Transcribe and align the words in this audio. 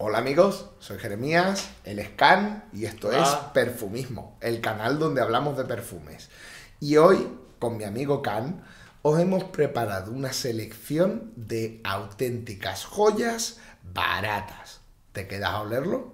Hola 0.00 0.18
amigos, 0.18 0.70
soy 0.78 0.96
Jeremías, 1.00 1.70
el 1.82 2.00
Scan 2.00 2.66
y 2.72 2.84
esto 2.84 3.10
es. 3.10 3.28
Perfumismo, 3.52 4.38
el 4.40 4.60
canal 4.60 5.00
donde 5.00 5.20
hablamos 5.20 5.56
de 5.56 5.64
perfumes. 5.64 6.28
Y 6.78 6.98
hoy, 6.98 7.28
con 7.58 7.76
mi 7.76 7.82
amigo 7.82 8.22
Can, 8.22 8.62
os 9.02 9.18
hemos 9.18 9.42
preparado 9.42 10.12
una 10.12 10.32
selección 10.32 11.32
de 11.34 11.80
auténticas 11.82 12.84
joyas 12.84 13.58
baratas. 13.92 14.82
¿Te 15.10 15.26
quedas 15.26 15.50
a 15.50 15.62
olerlo? 15.62 16.12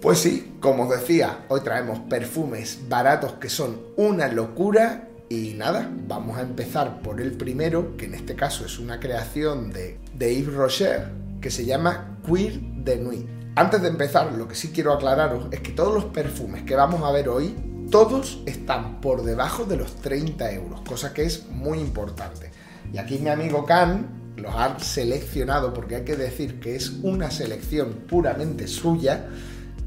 Pues 0.00 0.20
sí, 0.20 0.56
como 0.60 0.84
os 0.84 0.90
decía, 0.90 1.46
hoy 1.48 1.62
traemos 1.62 1.98
perfumes 1.98 2.88
baratos 2.88 3.32
que 3.32 3.50
son 3.50 3.82
una 3.96 4.28
locura 4.28 5.08
y 5.32 5.54
nada, 5.54 5.90
vamos 6.06 6.36
a 6.36 6.42
empezar 6.42 7.00
por 7.00 7.18
el 7.18 7.32
primero, 7.32 7.96
que 7.96 8.04
en 8.04 8.14
este 8.14 8.36
caso 8.36 8.66
es 8.66 8.78
una 8.78 9.00
creación 9.00 9.72
de, 9.72 9.98
de 10.12 10.36
Yves 10.36 10.52
Rocher, 10.52 11.08
que 11.40 11.50
se 11.50 11.64
llama 11.64 12.18
Queer 12.26 12.60
de 12.60 12.98
Nuit. 12.98 13.26
Antes 13.54 13.80
de 13.80 13.88
empezar, 13.88 14.30
lo 14.32 14.46
que 14.46 14.54
sí 14.54 14.72
quiero 14.74 14.92
aclararos 14.92 15.46
es 15.50 15.60
que 15.60 15.72
todos 15.72 15.94
los 15.94 16.04
perfumes 16.06 16.64
que 16.64 16.76
vamos 16.76 17.02
a 17.02 17.12
ver 17.12 17.30
hoy, 17.30 17.56
todos 17.90 18.42
están 18.44 19.00
por 19.00 19.22
debajo 19.22 19.64
de 19.64 19.78
los 19.78 19.94
30 20.02 20.52
euros, 20.52 20.82
cosa 20.82 21.14
que 21.14 21.24
es 21.24 21.48
muy 21.48 21.78
importante. 21.78 22.50
Y 22.92 22.98
aquí 22.98 23.18
mi 23.18 23.30
amigo 23.30 23.64
Can 23.64 24.34
los 24.36 24.54
ha 24.54 24.78
seleccionado 24.80 25.72
porque 25.72 25.96
hay 25.96 26.04
que 26.04 26.16
decir 26.16 26.60
que 26.60 26.76
es 26.76 26.90
una 27.02 27.30
selección 27.30 28.04
puramente 28.06 28.68
suya 28.68 29.28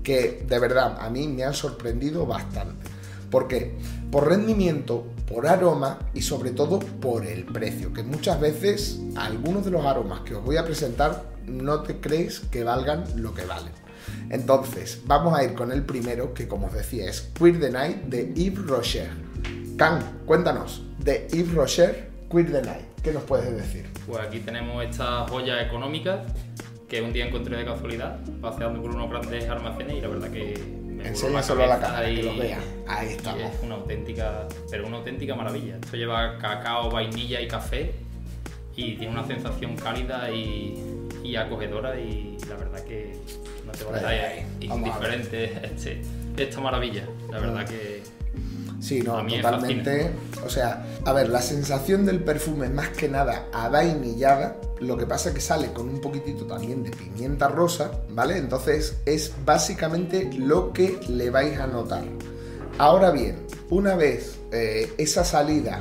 que 0.02 0.44
de 0.48 0.60
verdad 0.60 0.98
a 1.00 1.10
mí 1.12 1.27
me 1.27 1.44
han 1.44 1.54
sorprendido 1.54 2.26
bastante. 2.26 2.95
¿Por 3.36 3.50
qué? 3.50 3.74
Por 4.14 4.30
rendimiento, 4.30 5.08
por 5.28 5.46
aroma 5.46 6.00
y 6.14 6.22
sobre 6.22 6.52
todo 6.52 6.80
por 6.80 7.26
el 7.26 7.44
precio, 7.44 7.92
que 7.92 8.02
muchas 8.02 8.40
veces 8.40 9.02
algunos 9.18 9.66
de 9.66 9.72
los 9.72 9.86
aromas 9.86 10.22
que 10.22 10.36
os 10.36 10.42
voy 10.46 10.56
a 10.56 10.64
presentar 10.64 11.22
no 11.46 11.82
te 11.82 12.00
crees 12.00 12.40
que 12.40 12.64
valgan 12.64 13.04
lo 13.18 13.34
que 13.34 13.44
valen. 13.44 13.74
Entonces, 14.30 15.02
vamos 15.04 15.38
a 15.38 15.44
ir 15.44 15.54
con 15.54 15.74
el 15.74 15.84
primero, 15.84 16.34
que 16.34 16.48
como 16.48 16.68
os 16.68 16.74
decía 16.74 17.10
es 17.10 17.30
Queer 17.38 17.60
the 17.60 17.72
Night 17.72 18.04
de 18.04 18.34
Yves 18.34 18.68
Rocher. 18.68 19.10
Can, 19.76 19.99
cuéntanos, 20.26 20.84
de 20.99 21.27
Yves 21.34 21.54
Rocher, 21.54 22.10
Queer 22.32 22.54
the 22.54 22.62
Night, 22.62 22.86
¿qué 23.04 23.12
nos 23.12 23.24
puedes 23.24 23.54
decir? 23.54 23.86
Pues 24.08 24.26
aquí 24.26 24.40
tenemos 24.40 24.82
esta 24.82 25.27
joya 25.27 25.62
económica 25.62 26.24
que 26.88 27.02
un 27.02 27.12
día 27.12 27.27
encontré 27.27 27.58
de 27.58 27.66
casualidad 27.66 28.18
paseando 28.40 28.82
por 28.82 28.92
unos 28.92 29.10
grandes 29.10 29.49
almacenes 29.49 29.98
y 29.98 29.99
la 29.99 30.08
verdad 30.08 30.32
que 30.32 30.85
Enséñaselo 31.08 31.64
a 31.64 31.68
la 31.68 31.80
cámara, 31.80 32.06
que 32.06 32.14
y- 32.14 32.22
los 32.22 32.38
vea. 32.38 32.60
Ahí 32.88 33.10
estamos. 33.10 33.42
es 33.42 33.64
una 33.64 33.76
auténtica, 33.76 34.48
pero 34.70 34.88
una 34.88 34.98
auténtica 34.98 35.36
maravilla. 35.36 35.76
Esto 35.76 35.98
lleva 35.98 36.38
cacao, 36.38 36.90
vainilla 36.90 37.42
y 37.42 37.48
café 37.48 37.94
y 38.76 38.96
tiene 38.98 39.14
una 39.14 39.26
sensación 39.26 39.76
cálida 39.76 40.30
y, 40.32 41.08
y 41.24 41.36
acogedora 41.36 42.00
y 42.00 42.38
la 42.50 42.56
verdad 42.56 42.84
que 42.84 43.18
no 43.66 43.72
te 43.72 43.84
va 43.86 43.98
a 43.98 44.00
dejar 44.12 44.46
vamos 44.68 44.86
a 44.86 44.90
indiferente 44.90 45.60
este, 45.64 46.02
esta 46.38 46.62
maravilla. 46.62 47.04
La 47.32 47.40
verdad 47.40 47.66
que 47.66 48.04
Sí, 48.86 49.02
no, 49.02 49.26
totalmente. 49.26 50.12
O 50.46 50.50
sea, 50.50 50.86
a 51.06 51.14
ver, 51.14 51.30
la 51.30 51.42
sensación 51.42 52.06
del 52.06 52.20
perfume 52.24 52.70
más 52.70 52.90
que 52.90 53.10
nada 53.10 53.48
a 53.52 53.70
vainillada. 53.70 54.58
Lo 54.81 54.98
que 54.98 55.05
pasa 55.05 55.29
es 55.29 55.35
que 55.35 55.41
sale 55.41 55.71
con 55.71 55.87
un 55.87 56.01
poquitito 56.01 56.45
también 56.45 56.84
de 56.84 56.91
pimienta 56.91 57.48
rosa, 57.48 57.91
¿vale? 58.09 58.37
Entonces 58.37 58.98
es 59.05 59.31
básicamente 59.45 60.29
lo 60.37 60.73
que 60.73 60.99
le 61.07 61.29
vais 61.29 61.57
a 61.59 61.68
notar. 61.68 62.04
Ahora 62.77 63.12
bien, 63.12 63.37
una 63.70 63.96
vez 63.96 64.35
eh, 64.51 64.94
esa 64.97 65.23
salida 65.23 65.79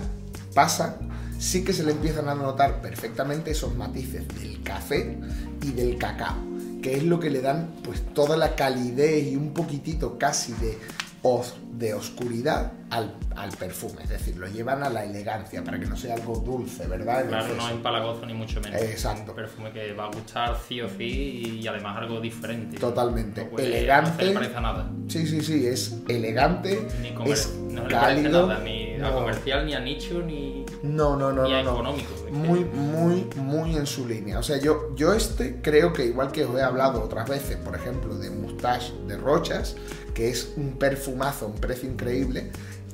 pasa, 0.55 0.99
sí 1.41 1.65
que 1.65 1.73
se 1.73 1.83
le 1.83 1.91
empiezan 1.91 2.29
a 2.29 2.35
notar 2.37 2.81
perfectamente 2.81 3.51
esos 3.51 3.75
matices 3.75 4.29
del 4.41 4.63
café 4.63 5.19
y 5.61 5.73
del 5.73 5.99
cacao, 5.99 6.37
que 6.81 6.97
es 6.97 7.03
lo 7.03 7.19
que 7.19 7.31
le 7.31 7.41
dan 7.41 7.75
pues 7.83 8.01
toda 8.15 8.37
la 8.37 8.55
calidez 8.55 9.27
y 9.27 9.35
un 9.37 9.53
poquitito 9.53 10.19
casi 10.19 10.53
de, 10.53 10.79
os- 11.23 11.55
de 11.79 11.93
oscuridad 11.95 12.73
al, 12.91 13.15
al 13.35 13.51
perfume, 13.51 14.03
es 14.05 14.09
decir, 14.11 14.37
lo 14.37 14.47
llevan 14.47 14.83
a 14.85 14.91
la 14.91 15.05
elegancia 15.05 15.65
para 15.65 15.79
que 15.81 15.87
no 15.87 15.97
sea 15.97 16.15
algo 16.15 16.37
dulce, 16.37 16.87
¿verdad? 16.87 17.27
Claro, 17.27 17.55
no 17.57 17.67
es 17.67 17.73
empalagoso 17.73 18.25
ni 18.27 18.35
mucho 18.35 18.61
menos. 18.61 18.81
Exacto. 18.81 19.33
Un 19.33 19.37
perfume 19.37 19.73
que 19.73 19.93
va 19.93 20.05
a 20.05 20.11
gustar 20.13 20.57
sí 20.69 20.81
o 20.81 20.89
sí 20.89 21.59
y 21.61 21.67
además 21.67 21.97
algo 21.97 22.21
diferente. 22.21 22.79
Totalmente. 22.79 23.49
No 23.51 23.59
Elegante. 23.59 24.25
No 24.25 24.29
le 24.29 24.35
parece 24.35 24.57
a 24.57 24.61
nada. 24.61 24.91
Sí, 25.09 25.27
sí, 25.27 25.41
sí, 25.43 25.67
es 25.67 25.97
elegante, 26.09 26.87
Ni 27.03 27.13
comer, 27.13 27.33
es 27.33 27.53
no 27.55 27.83
se 27.83 27.89
le 27.89 27.95
parece 27.95 28.23
cálido. 28.23 28.47
nada, 28.47 28.61
ni 28.61 28.95
a 29.01 29.13
comercial, 29.13 29.67
ni 29.67 29.75
a 29.75 29.81
nicho, 29.81 30.23
ni, 30.23 30.65
no, 30.83 31.17
no, 31.17 31.33
no, 31.33 31.43
ni 31.45 31.55
a 31.55 31.61
económico. 31.61 32.13
Muy, 32.31 32.65
muy, 32.65 33.27
muy 33.37 33.77
en 33.77 33.87
su 33.87 34.07
línea. 34.07 34.39
O 34.39 34.43
sea, 34.43 34.59
yo, 34.59 34.95
yo 34.95 35.13
este 35.13 35.61
creo 35.61 35.93
que 35.93 36.05
igual 36.07 36.31
que 36.31 36.45
os 36.45 36.57
he 36.57 36.63
hablado 36.63 37.03
otras 37.03 37.29
veces, 37.29 37.57
por 37.57 37.75
ejemplo, 37.75 38.17
de 38.17 38.31
Mustache 38.31 38.93
de 39.07 39.17
Rochas, 39.17 39.77
que 40.15 40.31
es 40.31 40.53
un 40.57 40.79
perfumazo 40.79 41.47
un 41.49 41.55
precio 41.67 41.89
increíble, 41.91 42.51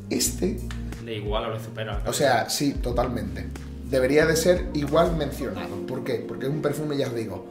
este, 0.09 0.59
Le 1.05 1.15
igual 1.17 1.45
o 1.51 1.55
le 1.55 1.61
supera. 1.61 2.03
o 2.07 2.13
sea, 2.13 2.49
sí, 2.51 2.73
totalmente. 2.75 3.47
Debería 3.91 4.25
de 4.27 4.37
ser 4.37 4.67
igual 4.75 5.17
mencionado. 5.17 5.87
¿Por 5.87 6.05
qué? 6.05 6.25
Porque 6.27 6.47
es 6.47 6.53
un 6.53 6.63
perfume, 6.63 6.97
ya 6.97 7.09
os 7.09 7.15
digo, 7.15 7.47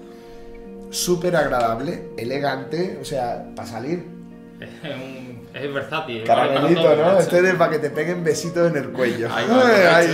súper 0.90 1.36
agradable, 1.36 2.10
elegante, 2.18 2.98
o 3.02 3.06
sea, 3.06 3.46
para 3.56 3.68
salir 3.68 4.04
es, 4.60 4.70
un- 4.96 5.48
es 5.54 5.74
versátil. 5.74 6.24
Caramelito, 6.24 6.96
¿no? 6.96 7.20
Este 7.20 7.40
es 7.48 7.56
para 7.56 7.72
que 7.72 7.80
te 7.80 7.90
peguen 7.90 8.24
besitos 8.24 8.70
en 8.72 8.78
el 8.78 8.90
cuello. 8.90 9.28
Ay, 9.32 10.08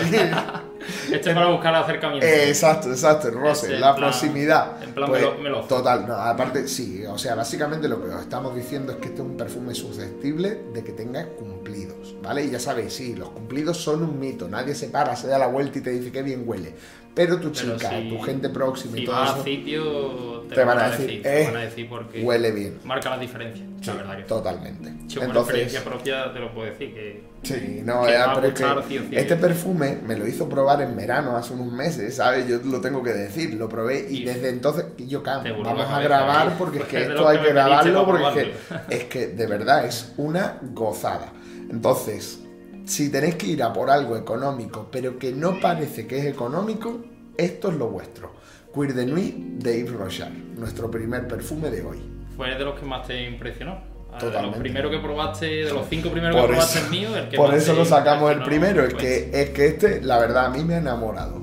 Esto 1.12 1.30
es 1.30 1.36
para 1.36 1.48
buscar 1.48 1.76
acercamiento. 1.76 2.26
Eh, 2.26 2.50
exacto, 2.50 2.90
exacto, 2.90 3.28
el 3.30 3.34
roce, 3.36 3.66
Este, 3.68 3.76
en 3.76 3.82
la 3.82 3.96
plan- 3.96 4.10
proximidad. 4.12 4.84
en 4.84 4.94
plan 4.94 5.10
Pues, 5.10 5.22
melo- 5.24 5.38
meloso. 5.40 5.68
Total, 5.68 6.08
no, 6.08 6.14
aparte, 6.16 6.68
sí, 6.68 7.04
o 7.06 7.18
sea, 7.18 7.36
básicamente 7.36 7.88
lo 7.88 8.02
que 8.02 8.10
os 8.10 8.22
estamos 8.22 8.56
diciendo 8.56 8.92
es 8.94 8.98
que 9.00 9.06
este 9.08 9.22
es 9.22 9.28
un 9.28 9.38
perfume 9.38 9.74
susceptible 9.74 10.62
de 10.74 10.84
que 10.84 10.92
tenga 10.92 11.26
cumplidos, 11.30 12.16
¿vale? 12.22 12.44
Y 12.46 12.52
ya 12.52 12.60
sabéis, 12.60 12.94
sí, 12.94 13.16
los 13.16 13.30
cumplidos 13.30 13.78
son 13.78 14.04
un 14.04 14.20
mito, 14.20 14.48
nadie 14.48 14.76
se 14.76 14.88
para, 14.90 15.16
se 15.16 15.28
da 15.28 15.38
la 15.40 15.48
vuelta 15.48 15.80
y 15.80 15.82
te 15.82 15.90
dice 15.92 16.12
que 16.12 16.22
bien 16.24 16.44
huele. 16.46 16.74
Pero 17.16 17.38
tu 17.40 17.50
Pero 17.54 17.78
chica, 17.78 17.90
si- 18.02 18.10
tu 18.10 18.20
gente 18.20 18.50
próxima 18.50 18.98
y 18.98 19.00
Si 19.00 19.06
todo 19.06 19.16
vas 19.16 19.30
eso, 19.32 19.40
a 19.40 19.44
sitio, 19.46 20.44
te, 20.50 20.56
te 20.56 20.64
van 20.66 20.80
a 20.80 20.90
decir, 20.90 21.22
te 21.22 21.44
eh, 21.44 21.46
van 21.48 21.56
a 21.56 21.60
decir 21.62 21.88
porque 21.90 22.22
huele 22.22 22.52
bien. 22.52 22.80
marca 22.84 23.10
la 23.10 23.18
diferencia. 23.18 23.66
Sí, 23.80 23.88
la 23.88 23.94
verdad 23.94 24.18
que 24.18 24.24
totalmente. 24.24 24.90
Por 24.90 25.24
Entonces, 25.24 25.40
experiencia 25.56 25.84
propia 25.84 26.34
te 26.34 26.40
lo 26.40 26.54
puedo 26.54 26.68
decir 26.70 26.94
que 26.94 27.24
Sí, 27.44 27.82
no, 27.86 28.04
que 28.04 28.12
ya, 28.12 28.34
pero 28.34 28.48
es 28.48 28.54
que 28.54 28.64
sí 28.90 28.98
sí. 29.10 29.16
este 29.16 29.36
perfume 29.38 30.00
me 30.06 30.18
lo 30.18 30.28
hizo 30.28 30.50
probar 30.50 30.82
en 30.82 30.94
verano 30.96 31.38
hace 31.38 31.54
unos 31.54 31.72
meses, 31.72 32.16
¿sabes? 32.16 32.48
Yo 32.50 32.58
lo 32.66 32.82
tengo 32.82 33.02
que 33.02 33.14
decir, 33.14 33.54
lo 33.54 33.70
probé 33.70 34.08
y 34.10 34.18
Y 34.18 34.26
desde 34.26 34.50
entonces 34.50 34.86
y 34.98 35.08
yo 35.08 35.24
cam, 35.24 35.44
te 35.44 35.52
voló 35.52 35.64
vamos 35.70 35.86
a 35.90 36.02
grabar 36.02 36.58
porque 36.58 36.80
es 36.80 36.84
que 36.90 37.02
esto 37.04 37.30
hay 37.30 37.38
que 37.40 37.50
grabarlo 37.54 38.06
porque 38.06 38.26
es 38.26 38.34
que, 38.34 38.96
es 38.96 39.04
que 39.06 39.28
de 39.28 39.48
verdad 39.48 39.86
es 39.86 40.12
una 40.18 40.58
gozada. 40.74 41.32
Entonces, 41.70 42.40
si 42.86 43.10
tenéis 43.10 43.36
que 43.36 43.48
ir 43.48 43.64
a 43.64 43.74
por 43.74 43.90
algo 43.90 44.16
económico, 44.18 44.88
pero 44.92 45.18
que 45.20 45.32
no 45.32 45.60
parece 45.60 46.06
que 46.08 46.20
es 46.20 46.26
económico, 46.26 47.00
esto 47.38 47.70
es 47.72 47.78
lo 47.78 47.88
vuestro. 47.90 48.34
Queer 48.74 48.94
de 48.94 49.06
Nuit 49.06 49.36
de 49.36 49.80
Yves 49.80 49.94
Rocher, 49.94 50.32
nuestro 50.58 50.90
primer 50.92 51.28
perfume 51.28 51.70
de 51.72 51.82
hoy. 51.84 51.98
fue 52.36 52.50
de 52.54 52.66
los 52.66 52.78
que 52.80 52.86
más 52.86 53.08
te 53.08 53.24
impresionó. 53.30 53.80
Ah, 54.12 54.16
De 54.20 54.28
Totalmente. 54.28 54.58
los 54.58 54.60
primeros 54.64 54.92
que 54.92 55.00
probaste, 55.00 55.46
de 55.46 55.72
los 55.74 55.88
cinco 55.90 56.10
primeros 56.10 56.36
Por 56.36 56.46
que 56.46 56.52
probaste 56.54 56.78
eso- 56.80 56.86
el 56.88 56.92
mío, 56.92 57.16
el 57.18 57.30
que 57.30 57.38
Por 57.38 57.54
eso 57.54 57.74
lo 57.74 57.86
sacamos 57.86 58.32
el 58.32 58.44
primero, 58.44 58.84
es 58.84 58.94
pues, 58.94 59.04
que, 59.04 59.42
es 59.42 59.50
que 59.52 59.68
este, 59.68 60.02
la 60.02 60.20
verdad, 60.20 60.46
a 60.46 60.50
mí 60.50 60.64
me 60.64 60.76
ha 60.76 60.78
enamorado. 60.80 61.42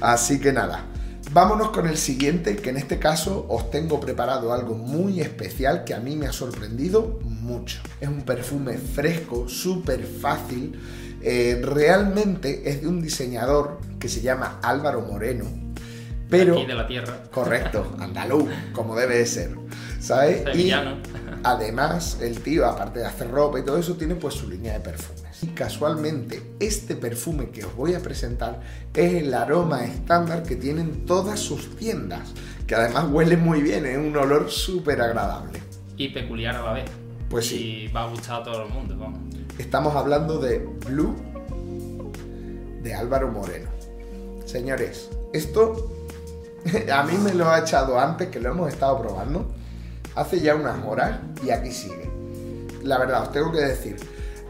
Así 0.00 0.38
que 0.40 0.52
nada, 0.52 0.84
vámonos 1.34 1.70
con 1.70 1.88
el 1.88 1.98
siguiente, 1.98 2.56
que 2.56 2.70
en 2.70 2.76
este 2.76 2.98
caso 2.98 3.44
os 3.48 3.70
tengo 3.70 3.98
preparado 4.00 4.52
algo 4.52 4.74
muy 4.76 5.20
especial 5.20 5.82
que 5.84 5.92
a 5.92 5.98
mí 6.00 6.14
me 6.16 6.26
ha 6.26 6.32
sorprendido 6.32 7.18
mucho. 7.24 7.80
Es 8.00 8.08
un 8.08 8.22
perfume 8.22 8.78
fresco, 8.78 9.48
súper 9.48 10.04
fácil. 10.04 10.80
eh, 11.26 11.60
realmente 11.64 12.68
es 12.68 12.82
de 12.82 12.86
un 12.86 13.00
diseñador 13.02 13.80
que 13.98 14.08
se 14.08 14.20
llama 14.20 14.60
Álvaro 14.62 15.00
Moreno. 15.00 15.46
Pero, 16.30 16.54
aquí 16.54 16.66
de 16.66 16.74
la 16.74 16.86
tierra. 16.86 17.22
correcto, 17.30 17.96
andaluz, 17.98 18.48
como 18.72 18.94
debe 18.96 19.18
de 19.18 19.26
ser. 19.26 19.56
¿Sabes? 20.00 20.44
Y. 20.54 20.70
Además, 21.42 22.18
el 22.20 22.40
tío, 22.40 22.66
aparte 22.66 23.00
de 23.00 23.06
hacer 23.06 23.30
ropa 23.30 23.58
y 23.58 23.64
todo 23.64 23.78
eso, 23.78 23.94
tiene 23.94 24.14
pues 24.14 24.34
su 24.34 24.48
línea 24.48 24.74
de 24.74 24.80
perfumes. 24.80 25.33
Y 25.44 25.48
casualmente, 25.48 26.54
este 26.58 26.96
perfume 26.96 27.50
que 27.50 27.66
os 27.66 27.76
voy 27.76 27.92
a 27.92 28.00
presentar 28.00 28.62
es 28.94 29.12
el 29.12 29.34
aroma 29.34 29.84
estándar 29.84 30.42
que 30.42 30.56
tienen 30.56 31.04
todas 31.04 31.38
sus 31.38 31.76
tiendas, 31.76 32.32
que 32.66 32.74
además 32.74 33.08
huele 33.10 33.36
muy 33.36 33.60
bien, 33.60 33.84
es 33.84 33.98
un 33.98 34.16
olor 34.16 34.50
súper 34.50 35.02
agradable. 35.02 35.60
Y 35.98 36.08
peculiar 36.08 36.56
a 36.56 36.62
la 36.62 36.72
vez. 36.72 36.90
Pues 37.28 37.52
Y 37.52 37.88
va 37.88 38.04
a 38.04 38.08
gustar 38.08 38.40
a 38.40 38.44
todo 38.44 38.62
el 38.64 38.72
mundo, 38.72 38.96
vamos. 38.98 39.20
Estamos 39.58 39.94
hablando 39.94 40.38
de 40.38 40.60
Blue 40.86 41.14
de 42.82 42.94
Álvaro 42.94 43.30
Moreno. 43.30 43.68
Señores, 44.46 45.10
esto 45.34 45.94
a 46.90 47.02
mí 47.02 47.18
me 47.18 47.34
lo 47.34 47.50
ha 47.50 47.58
echado 47.58 48.00
antes, 48.00 48.30
que 48.30 48.40
lo 48.40 48.48
hemos 48.48 48.72
estado 48.72 48.98
probando, 48.98 49.52
hace 50.14 50.40
ya 50.40 50.54
unas 50.54 50.82
horas 50.86 51.18
y 51.44 51.50
aquí 51.50 51.70
sigue. 51.70 52.10
La 52.82 52.96
verdad, 52.96 53.24
os 53.24 53.32
tengo 53.32 53.52
que 53.52 53.60
decir, 53.60 53.96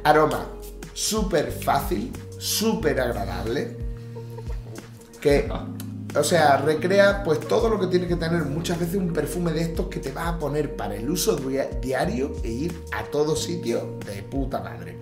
aroma 0.04 0.53
súper 0.94 1.52
fácil, 1.52 2.10
súper 2.38 2.98
agradable, 3.00 3.76
que 5.20 5.48
O 6.16 6.22
sea, 6.22 6.58
recrea 6.58 7.24
pues 7.24 7.40
todo 7.40 7.68
lo 7.68 7.80
que 7.80 7.88
tiene 7.88 8.06
que 8.06 8.14
tener 8.14 8.44
muchas 8.44 8.78
veces 8.78 8.94
un 8.94 9.12
perfume 9.12 9.50
de 9.52 9.62
estos 9.62 9.88
que 9.88 9.98
te 9.98 10.12
vas 10.12 10.28
a 10.28 10.38
poner 10.38 10.76
para 10.76 10.94
el 10.94 11.10
uso 11.10 11.36
diario 11.82 12.32
e 12.44 12.50
ir 12.50 12.74
a 12.92 13.02
todo 13.04 13.34
sitio 13.34 13.98
de 14.06 14.22
puta 14.22 14.60
madre. 14.60 14.96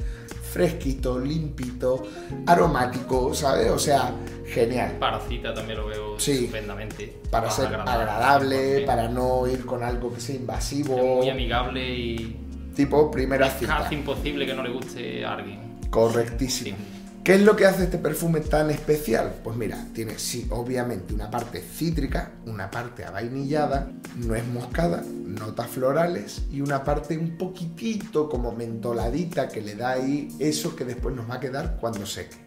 Fresquito, 0.52 1.18
limpito, 1.18 2.02
aromático, 2.46 3.34
¿sabes? 3.34 3.70
O 3.70 3.78
sea, 3.78 4.14
genial. 4.46 4.92
Para 4.98 5.20
cita 5.20 5.52
también 5.52 5.78
lo 5.80 5.86
veo 5.88 6.18
Sí. 6.18 6.32
estupendamente. 6.44 7.14
Para 7.30 7.46
Más 7.48 7.56
ser 7.56 7.66
agradable, 7.74 8.80
para 8.86 9.08
no 9.10 9.46
ir 9.46 9.66
con 9.66 9.82
algo 9.82 10.14
que 10.14 10.20
sea 10.20 10.36
invasivo. 10.36 10.96
Es 10.96 11.04
muy 11.18 11.28
amigable 11.28 11.94
y 11.94 12.36
Tipo 12.74 13.10
primera 13.10 13.48
es 13.48 13.58
cita. 13.58 13.76
casi 13.82 13.96
imposible 13.96 14.46
que 14.46 14.54
no 14.54 14.62
le 14.62 14.70
guste 14.70 15.22
a 15.26 15.34
alguien. 15.34 15.61
Correctísimo. 15.92 16.76
Sí. 16.76 16.84
¿Qué 17.22 17.34
es 17.34 17.42
lo 17.42 17.54
que 17.54 17.66
hace 17.66 17.84
este 17.84 17.98
perfume 17.98 18.40
tan 18.40 18.70
especial? 18.70 19.34
Pues 19.44 19.56
mira, 19.56 19.86
tiene 19.94 20.18
sí, 20.18 20.48
obviamente 20.50 21.14
una 21.14 21.30
parte 21.30 21.60
cítrica, 21.60 22.32
una 22.46 22.68
parte 22.68 23.04
avainillada, 23.04 23.92
nuez 24.16 24.44
moscada, 24.48 25.04
notas 25.06 25.68
florales 25.68 26.42
y 26.50 26.62
una 26.62 26.82
parte 26.82 27.16
un 27.16 27.38
poquitito 27.38 28.28
como 28.28 28.50
mentoladita 28.50 29.46
que 29.48 29.60
le 29.60 29.76
da 29.76 29.90
ahí 29.90 30.34
eso 30.40 30.74
que 30.74 30.84
después 30.84 31.14
nos 31.14 31.30
va 31.30 31.34
a 31.34 31.40
quedar 31.40 31.76
cuando 31.80 32.04
seque. 32.06 32.38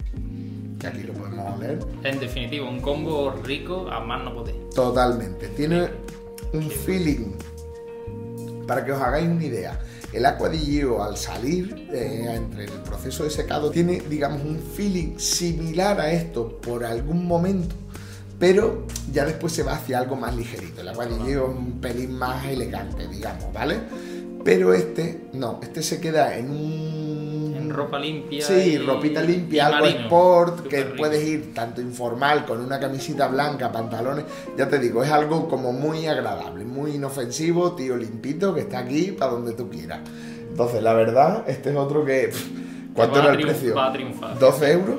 Que 0.78 0.88
aquí 0.88 1.04
lo 1.04 1.14
podemos 1.14 1.56
oler. 1.58 1.80
En 2.04 2.20
definitiva, 2.20 2.68
un 2.68 2.82
combo 2.82 3.32
rico 3.46 3.88
a 3.90 4.02
más 4.02 4.26
no 4.26 4.34
poder. 4.34 4.56
Totalmente. 4.76 5.48
Tiene 5.50 5.88
un 6.52 6.70
feeling, 6.70 7.32
para 8.68 8.84
que 8.84 8.92
os 8.92 9.02
hagáis 9.02 9.30
una 9.30 9.46
idea, 9.46 9.80
el 10.14 10.26
Aqua 10.26 10.50
di 10.50 10.60
Gio 10.60 11.04
al 11.04 11.18
salir 11.18 11.88
eh, 11.92 12.34
entre 12.36 12.66
el 12.66 12.72
proceso 12.72 13.24
de 13.24 13.30
secado 13.30 13.72
tiene, 13.72 14.02
digamos, 14.10 14.44
un 14.44 14.60
feeling 14.60 15.18
similar 15.18 16.00
a 16.00 16.12
esto 16.12 16.60
por 16.62 16.86
algún 16.86 17.26
momento, 17.26 17.76
pero 18.40 18.86
ya 19.12 19.26
después 19.26 19.54
se 19.54 19.64
va 19.64 19.74
hacia 19.74 20.00
algo 20.00 20.16
más 20.16 20.36
ligerito. 20.36 20.82
El 20.82 20.90
Aqua 20.90 21.06
di 21.06 21.16
Gio 21.26 21.52
es 21.52 21.58
un 21.58 21.80
pelín 21.82 22.14
más 22.18 22.46
elegante, 22.46 23.08
digamos, 23.08 23.52
¿vale? 23.54 23.78
Pero 24.44 24.74
este, 24.74 25.28
no, 25.34 25.60
este 25.64 25.82
se 25.82 26.00
queda 26.00 26.38
en 26.38 26.50
un... 26.52 26.95
Ropa 27.76 28.00
limpia. 28.00 28.46
Sí, 28.46 28.54
y- 28.54 28.78
ropita 28.78 29.22
limpia, 29.22 29.68
algo 29.68 29.80
marino. 29.86 30.02
sport, 30.06 30.68
que 30.68 30.84
rico. 30.84 30.96
puedes 30.98 31.24
ir 31.28 31.54
tanto 31.54 31.82
informal 31.82 32.46
con 32.46 32.60
una 32.62 32.80
camisita 32.80 33.28
blanca, 33.28 33.72
pantalones. 33.72 34.26
Ya 34.58 34.68
te 34.70 34.80
digo, 34.80 35.04
es 35.04 35.12
algo 35.12 35.48
como 35.48 35.72
muy 35.74 36.06
agradable, 36.08 36.66
muy 36.66 36.92
inofensivo, 36.96 37.74
tío 37.74 37.96
limpito, 37.98 38.54
que 38.54 38.62
está 38.62 38.80
aquí 38.80 39.12
para 39.12 39.32
donde 39.32 39.54
tú 39.54 39.70
quieras. 39.70 40.00
Entonces, 40.50 40.82
la 40.82 40.94
verdad, 40.94 41.44
este 41.48 41.72
es 41.72 41.76
otro 41.76 42.06
que. 42.06 42.30
pff, 42.30 42.48
¿Cuánto 42.94 43.20
era 43.20 43.32
el 43.34 43.42
precio? 43.42 43.76
Va 43.76 43.88
a 43.88 43.94
triunfar. 43.94 44.40
¿12 44.40 44.72
euros? 44.72 44.96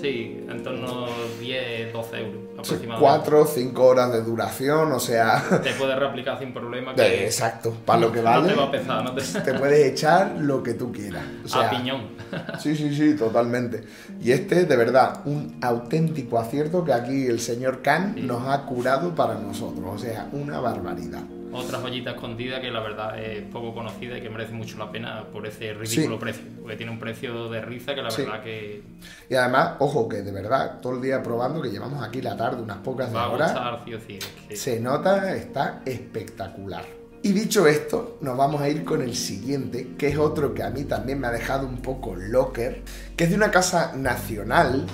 Sí, 0.00 0.44
en 0.48 0.62
torno 0.62 1.06
a 1.06 1.08
10, 1.40 1.92
12 1.92 2.16
euros 2.18 2.40
aproximadamente. 2.60 3.00
4 3.30 3.40
o 3.42 3.46
5 3.46 3.84
horas 3.84 4.12
de 4.12 4.22
duración, 4.22 4.92
o 4.92 5.00
sea. 5.00 5.42
Te 5.62 5.72
puedes 5.74 5.98
reaplicar 5.98 6.38
sin 6.38 6.52
problema. 6.54 6.92
de- 6.94 7.02
Que 7.02 7.24
exacto, 7.26 7.74
para 7.84 8.00
lo 8.00 8.12
que 8.12 8.18
No 8.18 8.24
vale. 8.24 8.48
te 8.48 8.54
va 8.54 8.64
a 8.64 8.70
pesar, 8.70 9.04
no 9.04 9.12
te... 9.14 9.22
Te 9.40 9.54
puedes 9.54 9.86
echar 9.92 10.36
lo 10.38 10.62
que 10.62 10.74
tú 10.74 10.92
quieras. 10.92 11.22
O 11.44 11.48
sea, 11.48 11.66
a 11.66 11.70
piñón. 11.70 12.20
Sí, 12.60 12.76
sí, 12.76 12.94
sí, 12.94 13.16
totalmente. 13.16 13.82
Y 14.22 14.30
este, 14.30 14.64
de 14.64 14.76
verdad, 14.76 15.20
un 15.24 15.58
auténtico 15.60 16.38
acierto 16.38 16.84
que 16.84 16.92
aquí 16.92 17.26
el 17.26 17.40
señor 17.40 17.82
Khan 17.82 18.12
Sí. 18.14 18.22
nos 18.22 18.46
ha 18.48 18.62
curado 18.66 19.14
para 19.16 19.34
nosotros. 19.34 19.84
O 19.94 19.98
sea, 19.98 20.28
una 20.32 20.60
barbaridad. 20.60 21.22
Otra 21.52 21.78
joyita 21.78 22.10
escondida 22.12 22.60
que 22.60 22.70
la 22.70 22.80
verdad 22.80 23.18
es 23.18 23.42
poco 23.44 23.74
conocida 23.74 24.18
y 24.18 24.20
que 24.22 24.30
merece 24.30 24.52
mucho 24.52 24.78
la 24.78 24.90
pena 24.90 25.24
por 25.32 25.46
ese 25.46 25.72
ridículo 25.74 26.16
Sí. 26.16 26.20
precio. 26.20 26.42
Porque 26.60 26.76
tiene 26.76 26.92
un 26.92 26.98
precio 26.98 27.48
de 27.50 27.60
risa 27.60 27.94
que 27.94 28.02
la 28.02 28.10
Sí. 28.10 28.22
verdad 28.22 28.42
que 28.42 28.82
Y 29.28 29.34
además, 29.34 29.72
ojo, 29.80 30.08
que 30.08 30.22
de 30.22 30.30
verdad, 30.32 30.80
todo 30.80 30.94
el 30.96 31.02
día 31.02 31.22
probando, 31.22 31.60
que 31.62 31.70
llevamos 31.70 32.02
aquí 32.06 32.20
la 32.22 32.36
tarde 32.36 32.62
unas 32.62 32.78
pocas 32.78 33.14
va 33.14 33.24
a 33.24 33.28
horas, 33.30 33.52
gustar 33.52 33.82
sí 33.84 33.94
o 33.94 34.00
sí. 34.00 34.18
es 34.18 34.26
que- 34.48 34.56
se 34.56 34.80
nota, 34.80 35.34
está 35.34 35.82
espectacular. 35.84 36.84
Y 37.22 37.32
dicho 37.32 37.66
esto, 37.66 38.16
nos 38.22 38.36
vamos 38.36 38.60
a 38.62 38.68
ir 38.68 38.82
con 38.84 39.02
el 39.02 39.14
siguiente, 39.14 39.88
que 39.98 40.08
es 40.08 40.16
otro 40.16 40.54
que 40.54 40.62
a 40.62 40.70
mí 40.70 40.84
también 40.84 41.20
me 41.20 41.26
ha 41.26 41.30
dejado 41.30 41.66
un 41.66 41.78
poco 41.82 42.14
locker, 42.16 42.82
que 43.16 43.24
es 43.24 43.30
de 43.30 43.36
una 43.36 43.50
casa 43.50 43.92
nacional 43.96 44.86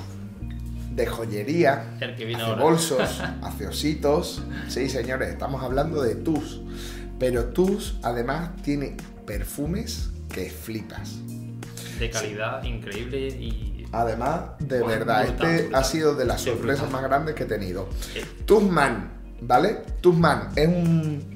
de 0.96 1.06
joyería, 1.06 1.96
El 2.00 2.16
que 2.16 2.24
viene 2.24 2.42
hace 2.42 2.50
ahora. 2.52 2.64
bolsos, 2.64 3.20
hace 3.42 3.66
ositos. 3.66 4.42
Sí, 4.68 4.88
señores, 4.88 5.28
estamos 5.30 5.62
hablando 5.62 6.02
de 6.02 6.14
Tus. 6.16 6.60
Pero 7.18 7.44
Tus, 7.46 7.96
además, 8.02 8.50
tiene 8.62 8.96
perfumes 9.26 10.10
que 10.32 10.50
flipas. 10.50 11.16
De 11.98 12.10
calidad 12.10 12.62
increíble 12.64 13.28
y... 13.28 13.84
Además, 13.92 14.40
de 14.58 14.82
verdad, 14.82 15.24
brutal, 15.26 15.50
este 15.50 15.62
brutal. 15.62 15.80
ha 15.80 15.84
sido 15.84 16.14
de 16.14 16.24
las 16.24 16.40
Sí, 16.42 16.50
sorpresas 16.50 16.80
brutal. 16.82 16.92
más 17.02 17.10
grandes 17.10 17.34
que 17.34 17.44
he 17.44 17.46
tenido. 17.46 17.88
eh, 18.14 18.24
Tusman, 18.44 19.12
¿vale? 19.40 19.78
Tusman 20.00 20.48
es 20.56 20.66
un, 20.68 21.35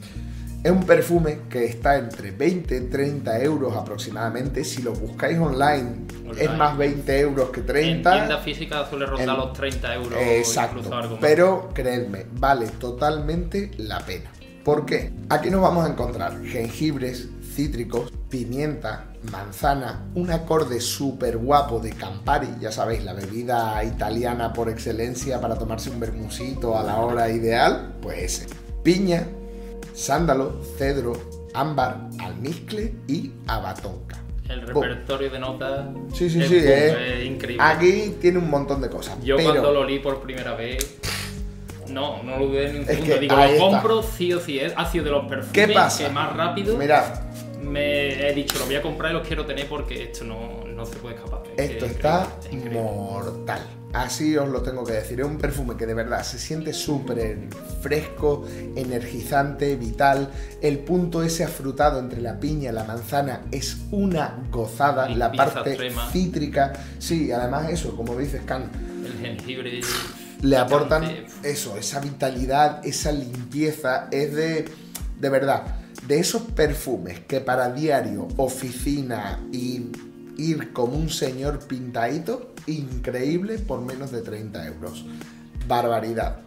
es 0.63 0.71
un 0.71 0.85
perfume 0.85 1.41
que 1.49 1.65
está 1.65 1.97
entre 1.97 2.31
20 2.33 2.77
y 2.77 2.81
30 2.91 3.41
euros 3.43 3.75
aproximadamente. 3.77 4.63
Si 4.65 4.83
lo 4.83 4.93
buscáis 4.93 5.39
online, 5.39 6.07
Online. 6.29 6.45
es 6.45 6.51
más 6.57 6.77
20 6.77 7.19
euros 7.21 7.51
que 7.51 7.61
En 7.61 7.67
30. 7.67 8.13
tienda 8.13 8.39
física 8.39 8.87
suele 8.89 9.07
rondar 9.07 9.29
En- 9.29 9.37
los 9.37 9.53
30 9.55 9.95
euros 9.95 10.19
Exacto. 10.21 10.95
algo. 10.95 11.19
Pero 11.21 11.71
creedme, 11.73 12.27
vale 12.33 12.67
totalmente 12.79 13.71
la 13.79 14.01
pena. 14.01 14.31
¿Por 14.65 14.85
qué? 14.85 15.13
Aquí 15.31 15.49
nos 15.51 15.63
vamos 15.63 15.87
a 15.87 15.89
encontrar 15.91 16.39
jengibres, 16.45 17.29
cítricos, 17.55 18.13
pimienta, 18.29 19.07
manzana, 19.33 20.05
un 20.15 20.31
acorde 20.31 20.81
súper 20.81 21.39
guapo 21.39 21.81
de 21.81 21.91
Campari, 21.93 22.49
ya 22.61 22.71
sabéis, 22.71 23.03
la 23.03 23.15
bebida 23.15 23.83
italiana 23.83 24.53
por 24.53 24.69
excelencia 24.69 25.41
para 25.41 25.57
tomarse 25.57 25.89
un 25.91 25.99
bermusito 25.99 26.79
a 26.79 26.83
la 26.83 26.97
hora 26.99 27.31
ideal, 27.31 27.95
pues 28.03 28.19
ese. 28.43 28.47
Piña, 28.85 29.27
sándalo, 30.01 30.63
cedro, 30.79 31.13
ámbar, 31.53 32.09
almizcle 32.21 32.95
y 33.07 33.33
abatonca. 33.47 34.23
El 34.49 34.63
repertorio 34.63 35.31
de 35.31 35.39
notas 35.39 35.87
Sí, 36.15 36.31
sí, 36.31 36.41
es, 36.41 36.49
sí, 36.49 36.57
eh. 36.57 37.19
es 37.21 37.27
increíble. 37.27 37.63
Aquí 37.63 38.17
tiene 38.21 38.39
un 38.39 38.49
montón 38.49 38.81
de 38.81 38.89
cosas. 38.89 39.23
Yo 39.23 39.37
pero... 39.37 39.51
cuando 39.51 39.73
lo 39.73 39.85
leí 39.85 39.99
por 39.99 40.23
primera 40.23 40.55
vez, 40.55 40.99
no, 41.89 42.23
no 42.23 42.39
lo 42.39 42.47
dudé 42.47 42.73
ni 42.73 42.79
un 42.81 42.87
segundo. 42.87 43.19
Digo, 43.19 43.37
lo 43.37 43.45
está. 43.45 43.59
compro 43.59 44.03
sí 44.03 44.33
o 44.33 44.41
sí. 44.41 44.59
Es, 44.59 44.73
ha 44.75 44.91
sido 44.91 45.05
de 45.05 45.11
los 45.11 45.27
perfumes 45.27 45.53
¿Qué 45.53 45.69
pasa? 45.69 46.07
que 46.07 46.11
más 46.11 46.35
rápido 46.35 46.79
Mira, 46.79 47.31
me 47.63 48.29
he 48.29 48.35
dicho, 48.35 48.59
lo 48.59 48.65
voy 48.65 48.77
a 48.77 48.83
comprar 48.83 49.13
y 49.13 49.15
lo 49.15 49.23
quiero 49.23 49.45
tener 49.45 49.69
porque 49.69 50.05
esto 50.05 50.25
no, 50.25 50.60
no 50.81 50.87
se 50.87 50.97
puede 50.97 51.15
escapar. 51.17 51.43
Es 51.57 51.71
Esto 51.71 51.85
es 51.85 51.93
está 51.93 52.27
es 52.51 52.73
mortal. 52.73 53.67
Así 53.93 54.37
os 54.37 54.49
lo 54.49 54.63
tengo 54.63 54.85
que 54.85 54.93
decir. 54.93 55.21
Es 55.21 55.27
un 55.27 55.37
perfume 55.37 55.77
que 55.77 55.85
de 55.85 55.95
verdad 55.95 56.23
se 56.23 56.39
siente 56.39 56.73
súper 56.73 57.49
fresco, 57.83 58.47
energizante, 58.77 59.77
vital. 59.77 60.31
El 60.63 60.79
punto 60.79 61.23
ese 61.23 61.45
afrutado 61.45 61.99
entre 61.99 62.21
la 62.21 62.39
piña 62.39 62.71
y 62.71 62.73
la 62.73 62.85
manzana 62.85 63.43
es 63.51 63.79
una 63.91 64.43
gozada. 64.51 65.09
la 65.09 65.33
parte 65.33 65.77
cítrica. 66.13 66.73
Sí, 66.99 67.31
además 67.33 67.69
eso, 67.71 67.97
como 67.97 68.17
dices, 68.17 68.43
Can, 68.47 68.71
El 69.05 69.19
jengibre. 69.21 69.81
le 70.41 70.57
aportan 70.57 71.03
picante, 71.03 71.27
eso, 71.51 71.77
esa 71.77 72.01
vitalidad, 72.01 72.87
esa 72.87 73.13
limpieza. 73.13 74.09
Es 74.13 74.35
de, 74.35 74.67
de 75.19 75.29
verdad, 75.29 75.65
de 76.07 76.21
esos 76.21 76.43
perfumes 76.43 77.21
que 77.27 77.41
para 77.41 77.73
diario, 77.73 78.29
oficina 78.37 79.41
y 79.53 79.87
ir 80.41 80.73
como 80.73 80.95
un 80.97 81.11
señor 81.11 81.59
pintadito, 81.67 82.55
increíble 82.67 83.59
por 83.59 83.81
menos 83.83 84.11
de 84.11 84.23
30 84.23 84.67
euros. 84.67 85.05
Barbaridad. 85.67 86.41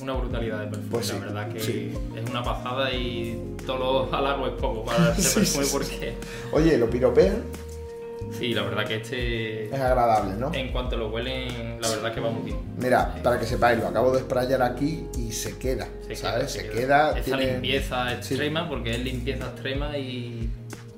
Una 0.00 0.14
brutalidad 0.14 0.60
de 0.60 0.66
perfume, 0.68 0.88
Pues 0.90 1.06
sí, 1.08 1.12
la 1.12 1.18
verdad 1.26 1.48
que 1.52 1.60
sí. 1.60 1.92
es 2.16 2.30
una 2.30 2.42
pasada 2.42 2.90
y 2.94 3.56
todo 3.66 3.78
lo 4.08 4.14
halago 4.16 4.46
es 4.46 4.52
poco 4.54 4.84
para 4.84 5.12
este 5.18 5.40
perfume 5.40 5.66
porque 5.70 6.14
Oye, 6.52 6.78
lo 6.78 6.88
piropean, 6.88 7.42
sí, 8.38 8.54
la 8.54 8.62
verdad 8.62 8.86
que 8.86 8.96
este 8.96 9.66
es 9.66 9.74
agradable, 9.74 10.36
¿no? 10.36 10.54
en 10.54 10.72
cuanto 10.72 10.96
lo 10.96 11.10
huelen, 11.10 11.78
la 11.82 11.88
verdad 11.88 12.14
que 12.14 12.20
va 12.20 12.30
muy 12.30 12.44
bien. 12.44 12.56
Mira, 12.78 13.14
para 13.22 13.38
que 13.38 13.44
sepáis, 13.44 13.78
lo 13.78 13.88
acabo 13.88 14.12
de 14.12 14.20
sprayar 14.20 14.62
aquí 14.62 15.04
y 15.18 15.32
se 15.32 15.58
queda, 15.58 15.86
Se 16.06 16.16
¿sabes? 16.16 16.54
queda, 16.56 16.62
Se 16.62 16.70
queda. 16.70 17.10
Esa 17.18 17.22
tiene- 17.36 17.52
limpieza 17.52 18.14
extrema, 18.14 18.68
porque 18.70 18.92
es 18.92 19.00
limpieza 19.00 19.44
extrema 19.48 19.98
y 19.98 20.48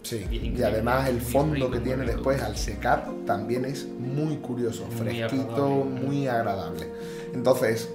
Sí, 0.02 0.26
Y 0.56 0.62
además 0.62 1.08
el 1.08 1.20
fondo 1.20 1.70
que 1.70 1.78
tiene 1.80 2.04
después 2.04 2.42
al 2.42 2.56
secar 2.56 3.08
también 3.26 3.64
es 3.64 3.86
muy 3.86 4.36
curioso, 4.38 4.84
Muy 4.86 4.96
fresquito, 4.96 5.64
agradable. 5.64 6.00
muy 6.06 6.26
agradable. 6.26 6.88
Entonces, 7.32 7.88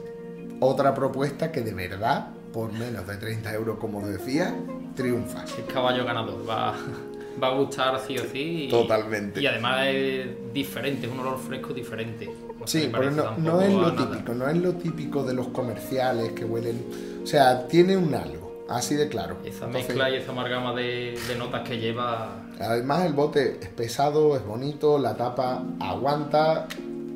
otra 0.60 0.94
propuesta 0.96 1.52
que 1.52 1.62
de 1.62 1.74
verdad, 1.74 2.30
por 2.54 2.72
menos 2.72 3.06
de 3.08 3.18
30 3.18 3.54
euros, 3.54 3.78
como 3.78 4.00
os 4.00 4.08
decía, 4.08 4.56
triunfa. 4.96 5.44
es 5.44 5.52
caballo 5.72 6.06
ganador. 6.06 6.50
Va, 6.50 6.74
va 7.44 7.48
a 7.48 7.52
gustar 7.52 8.00
sí 8.08 8.18
o 8.18 8.24
sí. 8.24 8.64
Y, 8.66 8.70
Totalmente. 8.70 9.42
Y 9.42 9.46
además 9.46 9.88
es 9.88 10.28
diferente, 10.54 11.08
es 11.08 11.12
un 11.14 11.20
olor 11.20 11.38
fresco 11.38 11.74
diferente. 11.74 12.30
No 12.60 12.66
Sí, 12.66 12.90
parece 12.92 13.16
no, 13.18 13.38
no 13.38 13.62
es 13.62 13.72
lo 13.74 13.92
nada. 13.92 14.10
típico, 14.12 14.34
no 14.34 14.48
es 14.50 14.58
lo 14.58 14.74
típico 14.74 15.24
de 15.24 15.34
los 15.34 15.50
comerciales 15.50 16.32
que 16.32 16.46
huelen. 16.46 16.82
O 17.22 17.28
sea, 17.28 17.68
tiene 17.68 17.96
un 17.98 18.16
algo, 18.16 18.47
así 18.70 18.96
de 18.96 19.08
claro. 19.08 19.38
Esa 19.46 19.66
Entonces, 19.66 19.88
mezcla 19.90 20.10
y 20.10 20.16
esa 20.16 20.32
amalgama 20.32 20.74
de, 20.74 21.18
de 21.28 21.36
notas 21.36 21.68
que 21.68 21.78
lleva 21.80 22.44
Además 22.60 23.06
el 23.06 23.14
bote 23.14 23.60
es 23.62 23.70
pesado, 23.70 24.36
es 24.36 24.46
bonito, 24.46 24.98
la 25.00 25.16
tapa 25.16 25.64
aguanta 25.80 26.68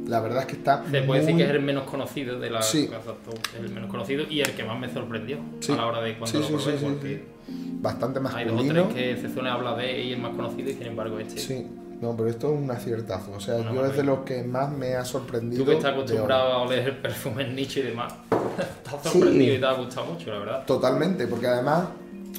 La 0.07 0.19
verdad 0.19 0.41
es 0.41 0.45
que 0.47 0.53
está. 0.53 0.83
Se 0.89 1.01
puede 1.03 1.21
decir 1.21 1.37
que 1.37 1.43
es 1.43 1.49
el 1.49 1.61
menos 1.61 1.83
conocido 1.83 2.39
de 2.39 2.49
la 2.49 2.61
Sí. 2.61 2.87
Top, 2.87 3.37
el 3.59 3.69
menos 3.69 3.89
conocido 3.89 4.23
y 4.29 4.41
el 4.41 4.51
que 4.51 4.63
más 4.63 4.79
me 4.79 4.91
sorprendió 4.91 5.37
Sí. 5.59 5.71
a 5.71 5.75
la 5.75 5.85
hora 5.87 6.01
de 6.01 6.17
cuando 6.17 6.27
Sí, 6.27 6.37
lo 6.51 6.59
sí, 6.59 6.65
probé, 6.65 6.77
sí, 6.77 6.85
sí, 6.85 6.91
porque 6.91 7.25
bastante 7.81 8.19
hay 8.33 8.45
dos 8.45 8.61
o 8.61 8.67
tres 8.67 8.85
que 8.93 9.17
se 9.17 9.33
suele 9.33 9.49
hablar 9.49 9.77
de 9.77 10.01
y 10.01 10.13
el 10.13 10.19
más 10.19 10.35
conocido 10.35 10.69
y 10.69 10.73
sin 10.73 10.87
embargo 10.87 11.19
este. 11.19 11.37
Sí, 11.39 11.67
no, 12.01 12.15
pero 12.17 12.29
esto 12.29 12.51
es 12.53 12.59
un 12.59 12.71
aciertazo. 12.71 13.31
O 13.33 13.39
sea, 13.39 13.57
yo 13.71 13.85
es 13.85 13.95
de 13.95 14.03
los 14.03 14.19
que 14.19 14.43
más 14.43 14.71
me 14.71 14.95
ha 14.95 15.05
sorprendido. 15.05 15.63
Tú 15.63 15.69
que 15.71 15.77
estás 15.77 15.93
acostumbrado 15.93 16.51
a 16.51 16.61
oler 16.63 16.87
el 16.87 16.97
perfume 16.97 17.43
en 17.43 17.55
nicho 17.55 17.79
y 17.79 17.83
demás, 17.83 18.13
estás 18.85 19.01
Sí. 19.03 19.19
sorprendido 19.19 19.55
y 19.55 19.59
te 19.59 19.65
ha 19.65 19.73
gustado 19.73 20.05
mucho, 20.13 20.31
la 20.31 20.39
verdad. 20.39 20.65
Totalmente, 20.65 21.27
porque 21.27 21.47
además, 21.47 21.85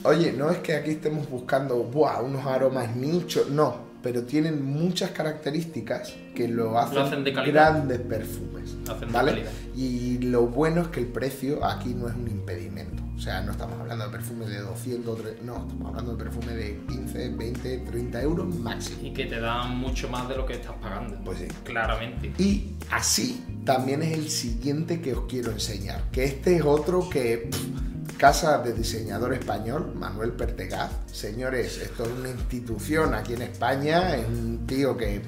oye, 0.05 0.33
no 0.33 0.51
es 0.51 0.59
que 0.59 0.75
aquí 0.75 0.91
estemos 0.93 1.29
buscando 1.29 1.77
"Buah, 1.85 2.23
unos 2.23 2.47
aromas 2.47 2.95
nichos, 2.97 3.49
no, 3.51 3.93
pero 4.03 4.23
tienen 4.25 4.65
muchas 4.65 5.11
características 5.11 6.13
que 6.35 6.49
lo 6.49 6.79
hacen, 6.79 6.99
hacen 6.99 7.25
de 7.25 7.33
calidad. 7.33 7.73
grandes 7.73 8.01
perfumes. 8.01 8.75
Lo 8.87 8.93
hacen 8.95 9.09
de 9.09 9.15
¿vale? 9.15 9.31
calidad. 9.33 9.51
Y 9.77 10.19
lo 10.19 10.47
bueno 10.47 10.83
es 10.83 10.89
que 10.89 11.01
el 11.01 11.07
precio 11.07 11.65
aquí 11.65 11.95
no 11.95 12.09
es 12.09 12.15
un 12.15 12.29
impedimento. 12.29 13.02
O 13.23 13.25
sea, 13.25 13.41
no 13.41 13.53
estamos 13.53 13.79
hablando 13.79 14.05
de 14.07 14.11
perfume 14.11 14.47
de 14.47 14.59
200, 14.63 15.21
tre- 15.21 15.41
no, 15.43 15.59
estamos 15.59 15.91
hablando 15.91 16.17
de 16.17 16.25
perfume 16.25 16.55
de 16.57 16.81
15, 16.89 17.29
20, 17.29 17.79
30 17.79 18.21
euros 18.21 18.53
máximo. 18.57 18.99
Y 19.01 19.13
que 19.13 19.27
te 19.27 19.39
dan 19.39 19.77
mucho 19.79 20.09
más 20.09 20.29
de 20.29 20.35
lo 20.37 20.45
que 20.45 20.55
estás 20.55 20.73
pagando. 20.83 21.17
Pues 21.25 21.39
sí. 21.39 21.47
Claramente. 21.63 22.33
Y 22.43 22.73
así 22.91 23.45
también 23.65 24.03
es 24.03 24.19
el 24.19 24.29
siguiente 24.29 25.01
que 25.01 25.13
os 25.15 25.27
quiero 25.29 25.53
enseñar, 25.53 26.03
que 26.11 26.25
este 26.25 26.57
es 26.57 26.65
otro 26.65 27.09
que 27.09 27.49
pff, 27.49 28.17
Casa 28.17 28.59
de 28.59 28.73
Diseñador 28.73 29.33
Español, 29.35 29.95
Manuel 29.95 30.33
Pertegaz. 30.33 30.91
Señores, 31.07 31.79
esto 31.79 32.03
es 32.03 32.11
una 32.11 32.29
institución 32.31 33.15
aquí 33.15 33.35
en 33.35 33.43
España, 33.43 34.17
es 34.17 34.27
un 34.27 34.67
tío 34.67 34.97
que 34.97 35.23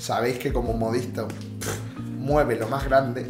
sabéis 0.00 0.38
que 0.38 0.54
como 0.54 0.72
modista 0.72 1.28
pff, 1.28 1.98
mueve 2.16 2.56
lo 2.56 2.66
más 2.66 2.82
grande. 2.86 3.26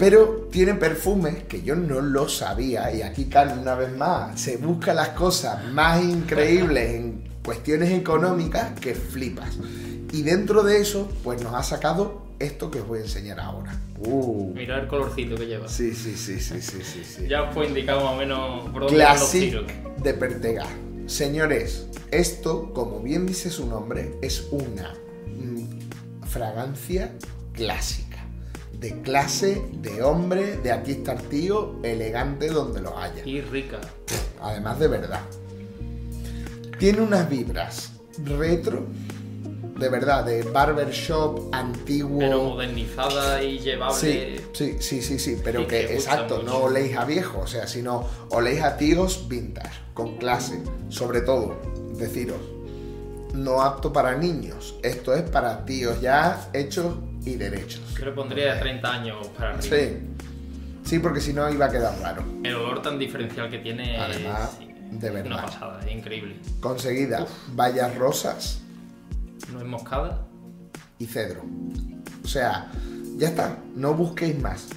Pero 0.00 0.48
tiene 0.50 0.72
perfumes 0.72 1.44
que 1.44 1.60
yo 1.60 1.76
no 1.76 2.00
lo 2.00 2.26
sabía 2.26 2.90
y 2.90 3.02
aquí 3.02 3.26
Can 3.26 3.58
una 3.58 3.74
vez 3.74 3.94
más 3.94 4.40
se 4.40 4.56
busca 4.56 4.94
las 4.94 5.10
cosas 5.10 5.70
más 5.72 6.02
increíbles 6.02 6.94
en 6.94 7.24
cuestiones 7.44 7.90
económicas 7.90 8.72
que 8.80 8.94
flipas. 8.94 9.58
Y 10.10 10.22
dentro 10.22 10.62
de 10.62 10.80
eso, 10.80 11.06
pues 11.22 11.42
nos 11.42 11.54
ha 11.54 11.62
sacado 11.62 12.22
esto 12.38 12.70
que 12.70 12.80
os 12.80 12.88
voy 12.88 13.00
a 13.00 13.02
enseñar 13.02 13.40
ahora. 13.40 13.78
Uh. 13.98 14.54
Mira 14.54 14.80
el 14.80 14.88
colorcito 14.88 15.36
que 15.36 15.46
lleva. 15.46 15.68
Sí, 15.68 15.94
sí, 15.94 16.16
sí, 16.16 16.40
sí, 16.40 16.62
sí, 16.62 16.78
sí, 16.82 17.04
sí. 17.04 17.26
Ya 17.28 17.42
os 17.42 17.54
puedo 17.54 17.68
indicar 17.68 17.96
más 17.96 18.14
o 18.14 18.16
menos 18.16 18.70
por 18.70 18.84
dónde 18.84 19.04
van 19.04 19.20
los 19.20 19.30
tiros. 19.30 19.64
Classic 19.66 20.02
de 20.02 20.14
Pertega. 20.14 20.66
Señores, 21.08 21.88
esto, 22.10 22.72
como 22.72 23.00
bien 23.00 23.26
dice 23.26 23.50
su 23.50 23.66
nombre, 23.66 24.14
es 24.22 24.48
una 24.50 24.94
mm, 25.26 26.24
fragancia 26.26 27.12
clásica. 27.52 28.19
De 28.80 29.02
clase, 29.02 29.62
de 29.72 30.02
hombre, 30.02 30.56
de 30.56 30.72
aquí 30.72 30.92
está 30.92 31.12
el 31.12 31.22
tío, 31.28 31.74
elegante 31.82 32.48
donde 32.48 32.80
lo 32.80 32.96
haya. 32.96 33.22
Y 33.26 33.42
rica. 33.42 33.78
Además 34.40 34.78
de 34.78 34.88
verdad. 34.88 35.20
Tiene 36.78 37.02
unas 37.02 37.28
vibras 37.28 37.92
retro, 38.24 38.86
de 39.78 39.88
verdad, 39.90 40.24
de 40.24 40.44
barbershop 40.44 41.50
antiguo. 41.52 42.20
Pero 42.20 42.42
modernizada 42.42 43.42
y 43.42 43.58
llevable. 43.58 43.98
Sí, 43.98 44.36
sí, 44.54 44.76
sí, 44.80 45.02
sí, 45.02 45.18
sí, 45.18 45.36
pero 45.44 45.60
Sí, 45.60 45.66
que, 45.66 45.94
exacto, 45.94 46.36
mucho. 46.38 46.46
no 46.46 46.56
oléis 46.60 46.96
a 46.96 47.04
viejo, 47.04 47.40
o 47.40 47.46
sea, 47.46 47.66
sino 47.66 48.06
oléis 48.30 48.62
a 48.62 48.78
tíos 48.78 49.28
vintage, 49.28 49.78
con 49.92 50.16
clase, 50.16 50.62
sobre 50.88 51.20
todo, 51.20 51.54
deciros, 51.98 52.40
no 53.34 53.60
apto 53.60 53.92
para 53.92 54.16
niños, 54.16 54.76
esto 54.82 55.14
es 55.14 55.28
para 55.28 55.66
tíos 55.66 56.00
ya 56.00 56.48
hechos 56.54 56.94
y 57.24 57.34
derechos. 57.36 57.82
Yo 57.98 58.04
le 58.06 58.12
pondría 58.12 58.54
de 58.54 58.60
30 58.60 58.92
años 58.92 59.26
para 59.28 59.54
arriba. 59.54 59.62
Sí, 59.76 59.98
sí, 60.84 60.98
porque 60.98 61.20
si 61.20 61.32
no 61.32 61.48
iba 61.50 61.66
a 61.66 61.70
quedar 61.70 61.98
raro. 62.00 62.24
El 62.42 62.54
olor 62.54 62.82
tan 62.82 62.98
diferencial 62.98 63.50
que 63.50 63.58
tiene 63.58 63.98
Además, 63.98 64.58
es 64.92 65.00
de 65.00 65.10
una 65.10 65.22
verdad. 65.22 65.44
pasada, 65.44 65.80
es 65.86 65.92
increíble. 65.96 66.36
Conseguida, 66.60 67.26
vallas 67.54 67.94
rosas 67.96 68.60
No 69.52 69.60
es 69.60 69.66
moscada, 69.66 70.26
y 70.98 71.06
cedro. 71.06 71.42
O 72.24 72.28
sea, 72.28 72.70
ya 73.16 73.28
está, 73.28 73.56
no 73.74 73.94
busquéis 73.94 74.38
más. 74.40 74.68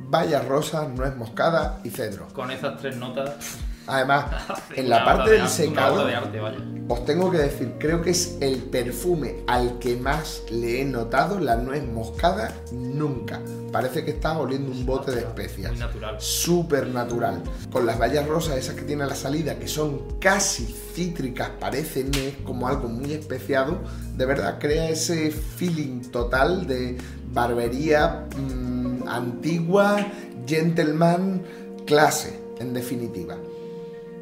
Vallas 0.00 0.44
rosas, 0.46 0.88
nuez 0.88 1.14
moscada 1.16 1.80
y 1.84 1.90
cedro. 1.90 2.26
con 2.28 2.50
esas 2.50 2.78
tres 2.80 2.96
notas. 2.96 3.58
Además, 3.90 4.26
en 4.76 4.88
la 4.88 5.04
parte 5.04 5.30
de 5.30 5.38
del 5.38 5.48
secado, 5.48 5.94
obra 5.94 6.06
de 6.06 6.14
arte, 6.14 6.40
vaya. 6.40 6.58
os 6.88 7.04
tengo 7.04 7.30
que 7.30 7.38
decir, 7.38 7.74
creo 7.78 8.02
que 8.02 8.10
es 8.10 8.38
el 8.40 8.58
perfume 8.58 9.42
al 9.46 9.78
que 9.78 9.96
más 9.96 10.42
le 10.50 10.80
he 10.80 10.84
notado 10.84 11.38
la 11.38 11.56
nuez 11.56 11.84
moscada 11.84 12.54
nunca. 12.72 13.40
Parece 13.72 14.04
que 14.04 14.12
está 14.12 14.36
oliendo 14.38 14.72
un 14.72 14.84
bote 14.84 15.12
de 15.12 15.20
especias. 15.20 15.70
Muy 15.72 15.80
natural. 15.80 16.16
Súper 16.18 16.88
natural. 16.88 17.42
Con 17.70 17.86
las 17.86 17.98
bayas 17.98 18.26
rosas, 18.26 18.56
esas 18.56 18.74
que 18.74 18.82
tiene 18.82 19.04
a 19.04 19.06
la 19.06 19.14
salida, 19.14 19.58
que 19.58 19.68
son 19.68 20.18
casi 20.18 20.66
cítricas, 20.94 21.50
parecen 21.60 22.12
es 22.14 22.36
como 22.44 22.66
algo 22.66 22.88
muy 22.88 23.12
especiado. 23.12 23.78
De 24.16 24.26
verdad, 24.26 24.58
crea 24.58 24.88
ese 24.88 25.30
feeling 25.30 26.00
total 26.10 26.66
de 26.66 26.98
barbería 27.32 28.26
mm, 28.36 29.06
antigua, 29.08 30.06
gentleman, 30.46 31.42
clase, 31.86 32.40
en 32.58 32.74
definitiva. 32.74 33.36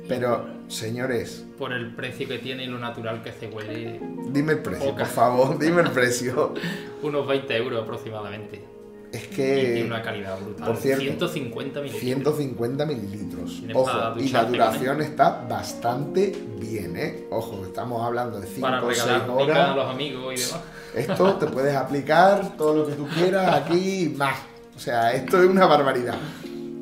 Pero, 0.08 0.46
señores, 0.68 1.44
Por 1.58 1.72
el 1.72 1.94
precio 1.94 2.26
que 2.28 2.38
tiene 2.38 2.64
y 2.64 2.66
lo 2.66 2.78
natural 2.78 3.22
que 3.22 3.32
se 3.32 3.46
huele, 3.48 4.00
dime 4.30 4.52
el 4.54 4.58
precio, 4.60 4.90
Poca. 4.90 5.04
por 5.04 5.12
favor, 5.12 5.58
dime 5.58 5.82
el 5.82 5.90
precio. 5.90 6.54
unos 7.02 7.26
20 7.26 7.56
euros 7.56 7.82
aproximadamente. 7.82 8.64
Es 9.12 9.24
Y 9.24 9.34
tiene 9.36 9.74
que 9.74 9.84
una 9.84 10.02
calidad 10.02 10.38
brutal. 10.38 10.66
por 10.66 10.76
cierto, 10.76 11.02
150 11.28 11.80
mililitros. 11.80 12.02
150 12.36 12.84
mililitros. 12.86 13.62
Ojo, 13.72 14.20
y 14.20 14.28
la 14.28 14.44
duración 14.44 15.00
está 15.00 15.46
bastante 15.48 16.36
bien, 16.58 16.94
¿eh? 16.96 17.26
Ojo, 17.30 17.64
estamos 17.64 18.02
hablando 18.02 18.38
de 18.38 18.46
5 18.46 18.60
Para 18.60 18.82
o 18.84 18.90
6 18.90 19.02
regalar 19.02 19.22
pica 19.22 19.32
a 19.32 19.34
horas. 19.36 19.76
los 19.76 19.86
amigos 19.86 20.34
y 20.34 20.44
demás. 20.44 20.60
Esto 20.94 21.34
te 21.36 21.46
puedes 21.46 21.74
aplicar 21.74 22.56
todo 22.58 22.74
lo 22.74 22.86
que 22.86 22.92
tú 22.94 23.06
quieras 23.08 23.54
aquí 23.54 24.02
y 24.04 24.08
más. 24.10 24.36
O 24.76 24.78
sea, 24.78 25.12
esto 25.12 25.42
es 25.42 25.48
una 25.48 25.66
barbaridad. 25.66 26.16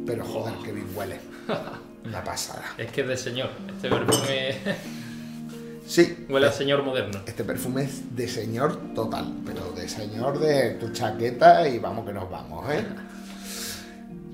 Pero 0.04 0.24
joder, 0.24 0.54
que 0.64 0.72
bien 0.72 0.86
huele. 0.94 1.18
Una 2.06 2.22
pasada. 2.22 2.62
Es 2.78 2.90
que 2.92 3.00
es 3.02 3.08
de 3.08 3.16
señor. 3.16 3.50
Este 3.68 3.88
perfume 3.88 4.56
Sí, 5.86 6.26
huele 6.28 6.48
a 6.48 6.52
señor 6.52 6.82
moderno. 6.82 7.20
este 7.26 7.44
perfume 7.44 7.84
es 7.84 8.16
de 8.16 8.26
señor 8.26 8.92
total, 8.92 9.32
pero 9.46 9.70
de 9.70 9.88
señor 9.88 10.40
de 10.40 10.70
tu 10.72 10.90
chaqueta 10.92 11.68
y 11.68 11.78
vamos 11.78 12.04
que 12.04 12.12
nos 12.12 12.28
vamos, 12.28 12.68
¿eh? 12.72 12.84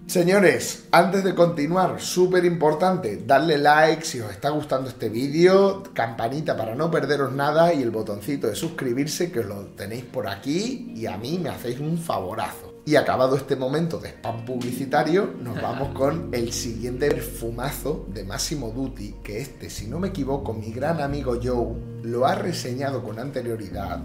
Señores, 0.07 0.88
antes 0.91 1.25
de 1.25 1.35
continuar, 1.35 2.00
súper 2.00 2.45
importante, 2.45 3.23
darle 3.25 3.57
like 3.57 4.05
si 4.05 4.21
os 4.21 4.31
está 4.31 4.50
gustando 4.50 4.91
este 4.91 5.09
vídeo, 5.09 5.83
campanita 5.95 6.55
para 6.57 6.75
no 6.75 6.91
perderos 6.91 7.33
nada 7.33 7.73
y 7.73 7.83
el 7.83 7.91
botoncito 7.91 8.47
de 8.47 8.55
suscribirse 8.55 9.31
que 9.33 9.41
os 9.41 9.47
lo 9.47 9.67
tenéis 9.69 10.05
por 10.05 10.29
aquí 10.29 10.93
y 10.95 11.07
a 11.07 11.17
mí 11.17 11.38
me 11.38 11.49
hacéis 11.49 11.81
un 11.81 11.97
favorazo. 11.97 12.72
Y 12.84 12.96
acabado 12.96 13.36
este 13.36 13.54
momento 13.54 13.98
de 13.98 14.08
spam 14.08 14.44
publicitario, 14.44 15.34
nos 15.40 15.60
vamos 15.62 15.88
con 15.94 16.30
el 16.32 16.52
siguiente 16.52 17.08
perfumazo 17.08 18.06
de 18.08 18.24
Massimo 18.24 18.70
Dutti, 18.70 19.16
que 19.22 19.40
este, 19.40 19.70
si 19.70 19.86
no 19.86 20.00
me 20.00 20.08
equivoco, 20.08 20.52
mi 20.52 20.72
gran 20.72 21.00
amigo 21.00 21.38
Joe 21.42 21.76
lo 22.02 22.26
ha 22.26 22.34
reseñado 22.34 23.02
con 23.02 23.20
anterioridad. 23.20 24.00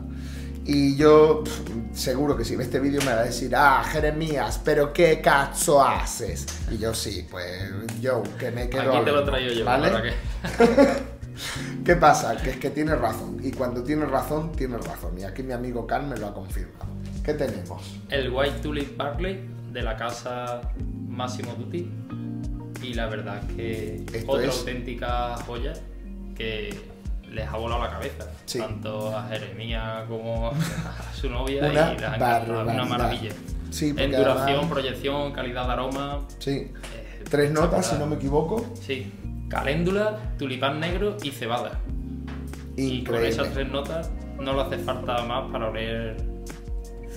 Y 0.64 0.96
yo 0.96 1.44
pff, 1.44 1.98
seguro 1.98 2.38
que 2.38 2.44
si 2.44 2.56
ve 2.56 2.66
este 2.66 2.80
vídeo 2.80 3.00
me 3.02 3.14
va 3.14 3.22
a 3.22 3.24
decir, 3.24 3.56
ah, 3.56 3.84
Jeremías, 3.84 4.62
pero 4.64 4.94
¿qué 4.94 5.22
cazzo 5.22 5.82
haces? 5.82 6.46
Y 6.70 6.78
yo 6.78 6.94
sí, 6.94 7.26
pues 7.32 7.72
yo, 8.02 8.22
que 8.38 8.52
me 8.52 8.70
quedo... 8.70 8.94
Aquí 8.94 9.06
te 9.06 9.12
lo 9.12 9.24
traigo 9.24 9.54
yo, 9.54 9.66
¿vale? 9.66 9.90
para 9.90 10.04
que... 10.04 10.14
¿Qué 11.86 11.96
pasa? 11.96 12.36
Que 12.38 12.52
es 12.52 12.58
que 12.58 12.70
tiene 12.70 12.96
razón. 12.96 13.38
Y 13.42 13.52
cuando 13.52 13.82
tiene 13.82 14.06
razón, 14.06 14.52
tiene 14.52 14.78
razón. 14.78 15.18
Y 15.18 15.24
aquí 15.24 15.42
mi 15.42 15.54
amigo 15.54 15.88
Can 15.88 16.10
me 16.10 16.18
lo 16.18 16.28
ha 16.28 16.34
confirmado. 16.34 16.97
¿Qué 17.28 17.34
tenemos? 17.34 18.00
El 18.10 18.32
White 18.32 18.60
Tulip 18.62 18.96
Barley 18.96 19.50
de 19.74 19.82
la 19.82 19.98
casa 19.98 20.62
Massimo 21.10 21.56
Dutti. 21.56 21.86
Y 22.82 22.94
la 22.94 23.08
verdad 23.08 23.40
es 23.50 23.54
que 23.56 23.96
Esto 24.18 24.32
otra 24.32 24.48
es- 24.48 24.58
auténtica 24.60 25.36
joya 25.46 25.74
que 26.38 26.74
les 27.30 27.46
ha 27.46 27.58
volado 27.58 27.84
la 27.84 27.90
cabeza. 27.90 28.32
Sí. 28.46 28.60
Tanto 28.60 29.14
a 29.14 29.28
Jeremías 29.28 30.06
como 30.08 30.52
a 30.52 31.14
su 31.14 31.30
novia 31.30 31.60
Una 31.64 31.70
y 31.70 31.74
les 31.74 31.84
ha 31.84 31.92
encantado. 32.16 32.62
Una 32.64 32.86
maravilla. 32.86 33.32
Sí, 33.72 33.94
En 33.98 34.12
duración, 34.12 34.38
además- 34.48 34.68
proyección, 34.72 35.32
calidad 35.34 35.66
de 35.68 35.74
aroma. 35.74 36.22
Sí. 36.40 36.72
eh, 36.96 37.24
Tres 37.30 37.52
notas, 37.52 37.88
si 37.88 37.98
no 37.98 38.06
me 38.06 38.16
equivoco. 38.16 38.66
Sí. 38.80 39.12
Caléndula, 39.50 40.18
tulipán 40.40 40.80
negro 40.80 41.18
y 41.22 41.32
cebada. 41.32 41.78
Y 42.78 43.04
con 43.04 43.18
esas 43.26 43.50
tres 43.50 43.70
notas 43.70 44.12
no 44.40 44.54
le 44.54 44.62
hace 44.62 44.78
falta 44.78 45.24
más 45.24 45.52
para 45.52 45.68
oler 45.70 46.16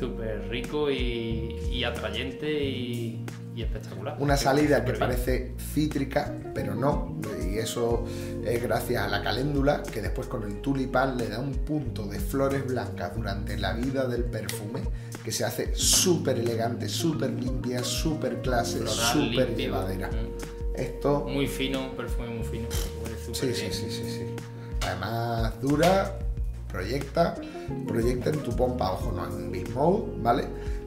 súper 0.00 0.48
rico 0.48 0.90
y, 0.90 1.56
y 1.70 1.84
atrayente 1.84 2.50
y, 2.64 3.24
y 3.54 3.62
espectacular. 3.62 4.16
Una 4.18 4.36
salida 4.36 4.84
que 4.84 4.92
bien. 4.92 4.98
parece 4.98 5.54
cítrica, 5.74 6.34
pero 6.54 6.74
no. 6.74 7.20
Y 7.48 7.58
eso 7.58 8.04
es 8.44 8.62
gracias 8.62 9.04
a 9.04 9.08
la 9.08 9.22
caléndula, 9.22 9.82
que 9.82 10.00
después 10.00 10.26
con 10.26 10.42
el 10.44 10.60
tulipán 10.60 11.16
le 11.18 11.28
da 11.28 11.38
un 11.38 11.52
punto 11.52 12.06
de 12.06 12.18
flores 12.18 12.66
blancas 12.66 13.14
durante 13.14 13.58
la 13.58 13.74
vida 13.74 14.06
del 14.08 14.24
perfume, 14.24 14.80
que 15.24 15.32
se 15.32 15.44
hace 15.44 15.74
súper 15.74 16.38
elegante, 16.38 16.88
súper 16.88 17.30
limpia, 17.30 17.84
súper 17.84 18.40
clase, 18.40 18.86
súper 18.86 19.54
llevadera. 19.54 20.08
Mm. 20.08 20.78
Esto, 20.80 21.26
Muy 21.28 21.46
fino, 21.46 21.80
un 21.82 21.90
perfume 21.96 22.28
muy 22.30 22.44
fino. 22.44 22.66
huele 23.02 23.16
sí, 23.32 23.52
sí, 23.52 23.68
sí, 23.70 23.90
sí, 23.90 24.04
sí. 24.10 24.26
Además 24.86 25.60
dura, 25.60 26.18
proyecta, 26.70 27.34
proyecta 27.86 28.30
en 28.30 28.38
tu 28.42 28.54
pompa, 28.54 28.92
ojo, 28.92 29.12
no 29.12 29.26
en 29.26 29.50
Big 29.52 29.70
Mode, 29.74 30.04
¿vale? 30.18 30.44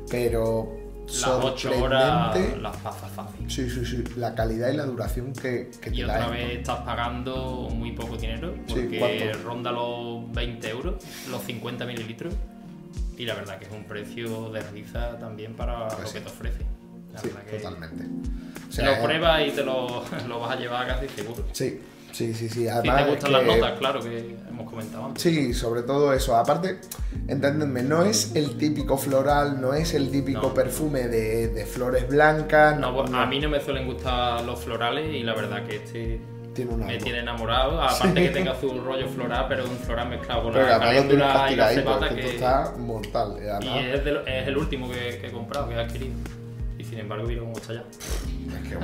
Pero 0.09 0.69
Las 1.07 1.25
8 1.27 1.83
horas 1.83 2.37
las 2.61 2.77
pasas 2.77 3.11
fácil. 3.11 3.49
Sí, 3.49 3.69
sí, 3.69 3.85
sí, 3.85 4.03
la 4.17 4.33
calidad 4.35 4.69
y 4.71 4.77
la 4.77 4.85
duración 4.85 5.33
que, 5.33 5.69
que 5.81 5.89
te 5.91 5.95
Y 5.97 6.01
da 6.01 6.13
otra 6.13 6.19
esto. 6.25 6.31
vez 6.31 6.57
estás 6.59 6.79
pagando 6.81 7.69
muy 7.73 7.91
poco 7.91 8.17
dinero, 8.17 8.53
porque 8.67 9.33
ronda 9.43 9.71
los 9.71 10.31
20 10.31 10.69
euros, 10.69 10.95
los 11.29 11.41
50 11.43 11.85
mililitros. 11.85 12.33
Y 13.17 13.25
la 13.25 13.35
verdad 13.35 13.59
que 13.59 13.65
es 13.65 13.71
un 13.71 13.83
precio 13.83 14.49
de 14.49 14.61
risa 14.71 15.19
también 15.19 15.53
para 15.53 15.87
Pues 15.89 15.99
lo 16.01 16.07
sí. 16.07 16.13
que 16.15 16.19
te 16.21 16.29
ofrece. 16.29 16.59
La 17.13 17.19
Sí, 17.19 17.29
que 17.49 17.57
totalmente. 17.57 18.05
O 18.69 18.71
sea, 18.71 18.95
lo 18.97 19.03
pruebas 19.03 19.47
y 19.47 19.51
te 19.51 19.63
lo, 19.63 20.03
lo 20.27 20.39
vas 20.39 20.51
a 20.51 20.55
llevar 20.59 20.87
casi 20.87 21.07
seguro. 21.09 21.43
Sí, 21.51 21.79
sí, 22.13 22.33
sí, 22.33 22.47
sí. 22.49 22.67
Además, 22.67 23.03
te 23.05 23.09
gustan 23.11 23.27
es 23.27 23.31
las 23.31 23.41
que- 23.43 23.59
notas, 23.61 23.79
claro, 23.79 23.99
que 24.01 24.35
hemos 24.49 24.69
comentado 24.69 25.05
antes. 25.07 25.21
Sí, 25.23 25.53
sobre 25.53 25.81
todo 25.83 26.13
eso. 26.13 26.35
Aparte, 26.37 26.79
entendedme, 27.27 27.83
no 27.83 28.03
es 28.03 28.35
el 28.35 28.57
típico 28.57 28.97
floral, 28.97 29.59
no 29.59 29.73
es 29.73 29.93
el 29.93 30.09
típico 30.11 30.47
No. 30.47 30.53
perfume 30.53 31.07
de, 31.07 31.49
de 31.49 31.65
flores 31.65 32.07
blancas. 32.07 32.77
No, 32.79 33.03
No, 33.05 33.19
a 33.19 33.25
mí 33.25 33.39
no 33.39 33.49
me 33.49 33.59
suelen 33.59 33.85
gustar 33.85 34.41
los 34.43 34.59
florales 34.63 35.13
y 35.13 35.23
la 35.23 35.33
verdad 35.35 35.63
que 35.65 35.75
este 35.77 36.21
tiene 36.53 36.75
me 36.75 36.97
tiene 36.99 37.19
enamorado. 37.19 37.81
Aparte 37.81 38.13
que 38.13 38.29
tenga 38.29 38.53
su 38.59 38.69
rollo 38.79 39.07
floral, 39.09 39.47
pero 39.49 39.63
un 39.65 39.75
floral 39.77 40.09
mezclado 40.09 40.43
con 40.43 40.53
Pero 40.53 40.67
la 40.67 40.79
caléndula 40.79 41.51
y 41.51 41.55
la 41.55 41.69
cebata 41.69 42.09
que 42.09 42.15
que... 42.15 42.21
esto 42.21 42.33
está 42.35 42.73
mortal. 42.77 43.37
y 43.61 43.67
es, 43.89 44.03
de 44.05 44.21
es 44.27 44.47
el 44.47 44.57
último 44.57 44.87
que, 44.87 45.17
que 45.19 45.27
he 45.27 45.31
comprado, 45.31 45.67
que 45.67 45.73
he 45.73 45.79
adquirido. 45.79 46.13
Y 46.77 46.83
sin 46.83 46.99
embargo, 46.99 47.25
mira 47.25 47.41
cómo 47.41 47.53
está 47.53 47.73
ya. 47.73 47.83
es 48.61 48.69
que. 48.69 48.75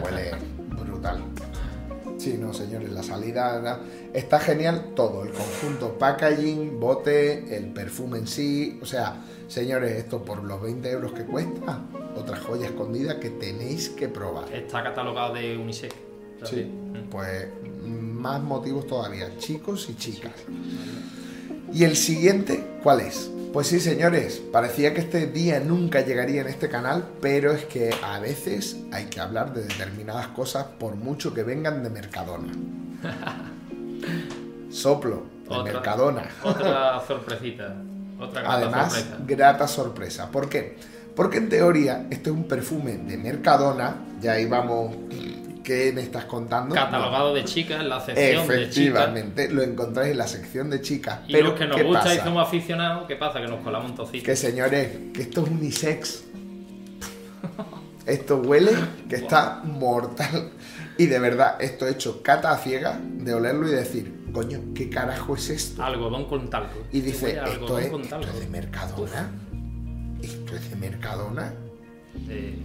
Sí, 2.20 2.38
no, 2.38 2.54
señores, 2.54 2.92
la 2.92 3.02
salida 3.02 3.80
está 4.14 4.42
genial 4.42 4.92
todo, 4.94 5.24
el 5.24 5.32
conjunto 5.32 5.98
packaging, 5.98 6.78
bote, 6.78 7.56
el 7.56 7.68
perfume 7.68 8.18
en 8.18 8.28
sí, 8.28 8.78
o 8.82 8.86
sea, 8.86 9.24
señores, 9.48 9.94
esto 9.94 10.22
por 10.26 10.44
los 10.44 10.62
20 10.62 10.92
euros 10.92 11.14
que 11.14 11.24
cuesta, 11.24 11.82
otra 12.18 12.36
joya 12.36 12.68
escondida 12.68 13.22
que 13.22 13.30
tenéis 13.30 13.88
que 13.88 14.10
probar. 14.10 14.54
Está 14.54 14.84
catalogado 14.84 15.36
de 15.36 15.58
unisex. 15.58 15.96
Sí, 16.44 16.70
también. 16.84 17.06
Mm. 17.06 17.10
pues 17.10 17.48
más 17.86 18.44
motivos 18.44 18.86
todavía, 18.86 19.38
chicos 19.38 19.90
y 19.90 19.96
chicas. 19.96 20.34
¿Y 21.74 21.86
el 21.86 21.96
siguiente 21.96 22.66
cuál 22.84 23.00
es? 23.00 23.32
Pues 23.54 23.68
sí, 23.68 23.80
señores, 23.80 24.42
parecía 24.52 24.94
que 24.94 25.02
este 25.02 25.26
día 25.26 25.60
nunca 25.60 26.02
llegaría 26.02 26.42
en 26.42 26.48
este 26.48 26.70
canal, 26.70 27.04
pero 27.20 27.52
es 27.52 27.66
que 27.66 27.90
a 28.04 28.20
veces 28.20 28.78
hay 28.92 29.06
que 29.06 29.20
hablar 29.20 29.54
de 29.54 29.64
determinadas 29.64 30.28
cosas 30.28 30.66
por 30.80 30.96
mucho 30.96 31.34
que 31.34 31.42
vengan 31.44 31.82
de 31.84 31.90
Mercadona. 31.90 32.52
Soplo 34.70 35.24
de 35.48 35.56
Otra. 35.56 35.74
Mercadona. 35.74 36.30
Otra 36.44 37.02
sorpresita. 37.08 37.76
Otra 38.20 38.42
grata 38.42 38.56
Además, 38.58 38.94
sorpresa. 38.94 39.18
grata 39.26 39.68
sorpresa. 39.68 40.32
¿Por 40.32 40.48
qué? 40.50 40.78
Porque 41.16 41.38
en 41.38 41.50
teoría 41.50 42.06
este 42.12 42.30
es 42.30 42.36
un 42.36 42.44
perfume 42.48 42.98
de 42.98 43.18
Mercadona, 43.18 43.96
ya 44.22 44.34
ahí 44.34 44.46
vamos, 44.46 44.96
¿qué 45.70 45.94
me 45.94 46.02
estás 46.02 46.26
contando? 46.26 46.74
Catalogado 46.74 47.32
de 47.32 47.46
chicas, 47.46 47.80
en 47.80 47.90
la 47.90 48.00
sección 48.00 48.48
de 48.48 48.70
chicas. 48.70 48.74
Efectivamente, 48.74 49.52
lo 49.52 49.62
encontráis 49.62 50.12
en 50.12 50.18
la 50.18 50.28
sección 50.28 50.68
de 50.72 50.82
chicas. 50.82 51.20
Y 51.28 51.34
pero 51.34 51.50
los 51.50 51.60
que 51.60 51.68
nos 51.68 51.78
¿qué 51.78 51.84
gusta 51.84 52.12
y 52.12 52.18
pasa? 52.18 52.24
somos 52.24 52.48
aficionados, 52.48 53.08
¿qué 53.08 53.16
pasa? 53.16 53.40
Que 53.40 53.48
nos 53.48 53.64
colamos 53.64 53.92
un 53.92 53.96
tocito. 53.96 54.26
Que 54.26 54.36
señores, 54.36 54.90
que 55.14 55.22
esto 55.22 55.44
es 55.44 55.52
unisex. 55.52 56.24
Esto 58.08 58.38
huele 58.38 58.72
que 59.08 59.18
está 59.18 59.62
mortal. 59.64 60.50
Y 60.98 61.06
de 61.06 61.20
verdad, 61.20 61.62
esto 61.62 61.88
he 61.88 61.92
hecho 61.92 62.24
cata 62.24 62.52
a 62.52 62.58
ciega 62.58 63.00
de 63.00 63.36
olerlo 63.36 63.68
y 63.68 63.72
decir, 63.72 64.26
coño, 64.34 64.60
¿qué 64.74 64.90
carajo 64.90 65.36
es 65.36 65.52
esto? 65.52 65.84
Algodón 65.84 66.26
con 66.26 66.50
talco. 66.50 66.80
Y 66.92 67.02
dice, 67.02 67.40
a 67.40 67.46
¿esto 67.46 67.78
es, 67.78 67.86
esto 67.86 68.20
es 68.20 68.40
de 68.40 68.48
Mercadona? 68.48 69.30
¿Esto 70.24 70.56
es 70.56 70.70
de 70.72 70.76
Mercadona? 70.78 71.54
Eh, 72.28 72.58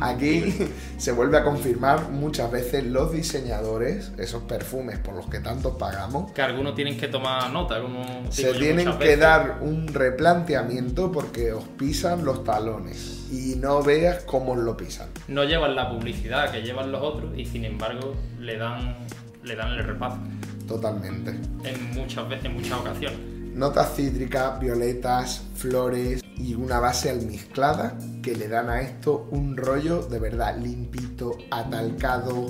Aquí 0.00 0.54
se 0.98 1.12
vuelve 1.12 1.38
a 1.38 1.44
confirmar 1.44 2.10
muchas 2.10 2.50
veces 2.50 2.84
los 2.84 3.12
diseñadores, 3.12 4.12
esos 4.18 4.42
perfumes 4.44 4.98
por 4.98 5.14
los 5.14 5.26
que 5.26 5.40
tanto 5.40 5.76
pagamos, 5.76 6.32
que 6.32 6.42
algunos 6.42 6.74
tienen 6.74 6.96
que 6.96 7.08
tomar 7.08 7.50
nota, 7.50 7.80
como 7.80 8.04
se 8.30 8.52
tienen 8.54 8.98
que 8.98 9.16
dar 9.16 9.58
un 9.60 9.88
replanteamiento 9.88 11.12
porque 11.12 11.52
os 11.52 11.64
pisan 11.64 12.24
los 12.24 12.44
talones 12.44 13.28
y 13.30 13.56
no 13.56 13.82
veas 13.82 14.24
cómo 14.24 14.52
os 14.52 14.58
lo 14.58 14.76
pisan. 14.76 15.08
No 15.28 15.44
llevan 15.44 15.76
la 15.76 15.88
publicidad 15.90 16.50
que 16.50 16.62
llevan 16.62 16.90
los 16.90 17.02
otros 17.02 17.36
y 17.36 17.44
sin 17.44 17.64
embargo 17.64 18.14
le 18.38 18.56
dan, 18.56 18.96
le 19.44 19.56
dan 19.56 19.72
el 19.72 19.84
repaso 19.84 20.18
Totalmente. 20.66 21.30
en 21.64 21.94
muchas 21.94 22.28
veces, 22.28 22.46
en 22.46 22.54
muchas 22.54 22.78
ocasiones. 22.78 23.39
Notas 23.60 23.94
cítricas, 23.94 24.58
violetas, 24.58 25.42
flores 25.54 26.22
y 26.38 26.54
una 26.54 26.80
base 26.80 27.10
almizclada 27.10 27.98
que 28.22 28.34
le 28.34 28.48
dan 28.48 28.70
a 28.70 28.80
esto 28.80 29.28
un 29.32 29.54
rollo 29.54 30.00
de 30.00 30.18
verdad 30.18 30.56
limpito, 30.56 31.36
atalcado, 31.50 32.46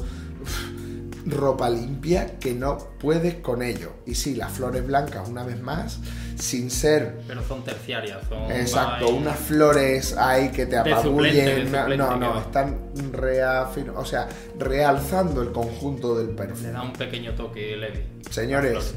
ropa 1.27 1.69
limpia 1.69 2.39
que 2.39 2.55
no 2.55 2.79
puedes 3.01 3.35
con 3.41 3.61
ello. 3.61 3.95
Y 4.07 4.15
sí, 4.15 4.37
las 4.37 4.53
flores 4.53 4.87
blancas 4.87 5.29
una 5.29 5.43
vez 5.43 5.61
más, 5.61 5.99
sin 6.39 6.71
ser 6.71 7.19
Pero 7.27 7.43
son 7.43 7.65
terciarias, 7.65 8.21
son 8.29 8.49
Exacto, 8.53 9.09
unas 9.09 9.37
flores 9.37 10.17
ahí 10.17 10.51
que 10.51 10.67
te 10.67 10.77
apabullen. 10.79 11.65
suplente, 11.67 11.97
no, 11.97 12.17
no, 12.17 12.35
va. 12.35 12.41
están 12.43 12.93
reafir- 13.11 13.93
o 13.97 14.05
sea, 14.05 14.29
realzando 14.61 15.43
el 15.43 15.51
conjunto 15.51 16.17
del 16.17 16.29
le 16.29 16.33
perfume. 16.35 16.71
da 16.71 16.83
un 16.83 16.93
pequeño 16.93 17.35
toque 17.35 17.77
leve. 17.77 18.07
Señores. 18.31 18.95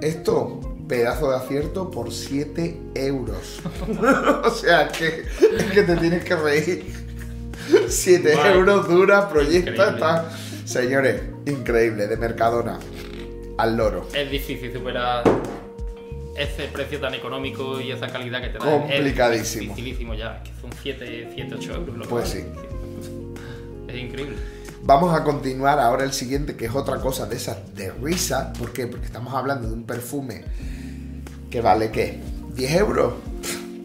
Esto, 0.00 0.73
pedazo 0.88 1.30
de 1.30 1.36
acierto 1.36 1.90
por 1.90 2.12
7 2.12 2.78
euros. 2.94 3.60
o 4.44 4.50
sea, 4.50 4.88
que, 4.88 5.24
es 5.56 5.64
que 5.72 5.82
te 5.82 5.96
tienes 5.96 6.24
que 6.24 6.36
reír. 6.36 6.84
7 7.88 8.34
Vale. 8.36 8.52
euros 8.54 8.88
dura, 8.88 9.28
proyecta, 9.28 9.90
está. 9.90 10.30
Señores, 10.64 11.22
increíble, 11.46 12.06
de 12.06 12.16
Mercadona. 12.16 12.78
Al 13.56 13.76
loro. 13.76 14.08
Es 14.14 14.30
difícil 14.30 14.72
superar 14.72 15.22
ese 16.36 16.64
precio 16.64 17.00
tan 17.00 17.14
económico 17.14 17.80
y 17.80 17.92
esa 17.92 18.08
calidad 18.08 18.42
que 18.42 18.48
te 18.48 18.58
da. 18.58 18.64
Complicadísimo. 18.64 19.62
Es 19.62 19.76
dificilísimo 19.76 20.14
ya, 20.14 20.42
que 20.42 20.50
son 20.60 20.70
7, 20.82 21.30
7 21.34 21.54
8 21.56 21.74
euros. 21.74 21.96
lo 21.96 22.02
que 22.02 22.08
Pues 22.08 22.34
vale. 22.34 22.46
Es 23.88 23.96
increíble. 23.96 24.36
Vamos 24.86 25.18
a 25.18 25.24
continuar 25.24 25.78
ahora 25.78 26.04
el 26.04 26.12
siguiente, 26.12 26.56
que 26.56 26.66
es 26.66 26.74
otra 26.74 27.00
cosa 27.00 27.24
de 27.24 27.36
esas 27.36 27.74
de 27.74 27.90
risa. 27.90 28.52
¿Por 28.52 28.74
qué? 28.74 28.86
Porque 28.86 29.06
estamos 29.06 29.32
hablando 29.32 29.66
de 29.66 29.72
un 29.72 29.84
perfume 29.84 30.44
que 31.50 31.62
vale, 31.62 31.90
¿qué? 31.90 32.20
¿10 32.54 32.78
euros? 32.80 33.14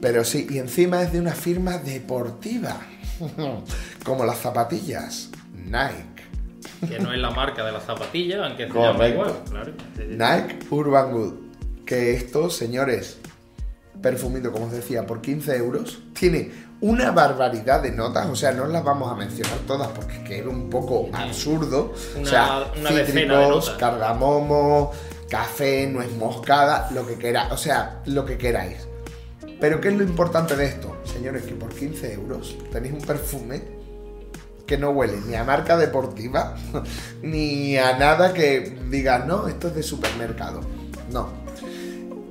Pero 0.02 0.26
sí, 0.26 0.46
y 0.50 0.58
encima 0.58 1.02
es 1.02 1.14
de 1.14 1.22
una 1.22 1.32
firma 1.32 1.78
deportiva. 1.78 2.82
Como 4.04 4.26
las 4.26 4.40
zapatillas. 4.40 5.30
Nike. 5.54 6.20
Que 6.86 7.00
no 7.00 7.14
es 7.14 7.20
la 7.20 7.32
marca 7.32 7.64
de 7.64 7.72
la 7.72 7.80
zapatilla, 7.80 8.46
aunque 8.46 8.68
se 8.68 8.74
llama 8.74 9.08
igual. 9.08 9.36
Claro. 9.50 9.72
Nike 10.06 10.60
Urban 10.70 11.14
Good. 11.14 11.34
Que 11.86 12.12
esto, 12.12 12.50
señores, 12.50 13.20
perfumito, 14.02 14.52
como 14.52 14.66
os 14.66 14.74
decía, 14.74 15.06
por 15.06 15.22
15 15.22 15.56
euros, 15.56 16.04
tiene 16.12 16.52
una 16.82 17.12
barbaridad 17.12 17.82
de 17.82 17.92
notas. 17.92 18.28
O 18.28 18.36
sea, 18.36 18.52
no 18.52 18.65
las 18.68 18.84
vamos 18.84 19.12
a 19.12 19.15
mencionar 19.15 19.60
todas 19.68 19.89
porque 19.89 20.18
es 20.18 20.24
que 20.24 20.38
era 20.39 20.50
un 20.50 20.70
poco 20.70 21.10
absurdo. 21.13 21.94
o 22.22 22.26
sea, 22.26 22.72
una 22.80 22.89
cítricos, 22.89 23.72
cardamomo, 23.72 24.92
café, 25.30 25.88
nuez 25.88 26.12
moscada, 26.13 26.89
lo 26.92 27.06
que 27.06 27.18
queráis. 27.18 27.52
O 27.52 27.58
sea, 27.58 28.02
lo 28.06 28.26
que 28.26 28.38
queráis. 28.38 28.88
Pero 29.60 29.82
¿qué 29.82 29.89
es 29.89 29.96
lo 29.96 30.04
importante 30.04 30.56
de 30.56 30.65
esto? 30.65 30.98
Señores, 31.04 31.44
que 31.44 31.54
por 31.54 31.74
15 31.74 32.13
euros 32.13 32.56
tenéis 32.72 32.94
un 32.94 33.02
perfume 33.02 33.62
que 34.65 34.78
no 34.78 34.92
huele 34.92 35.18
ni 35.26 35.36
a 35.36 35.44
marca 35.44 35.76
deportiva, 35.78 36.56
ni 37.22 37.76
a 37.76 37.98
nada 37.98 38.34
que 38.34 38.78
diga, 38.89 39.20
no, 39.20 39.48
esto 39.48 39.68
es 39.68 39.76
de 39.76 39.84
supermercado. 39.84 40.62
No. 41.12 41.49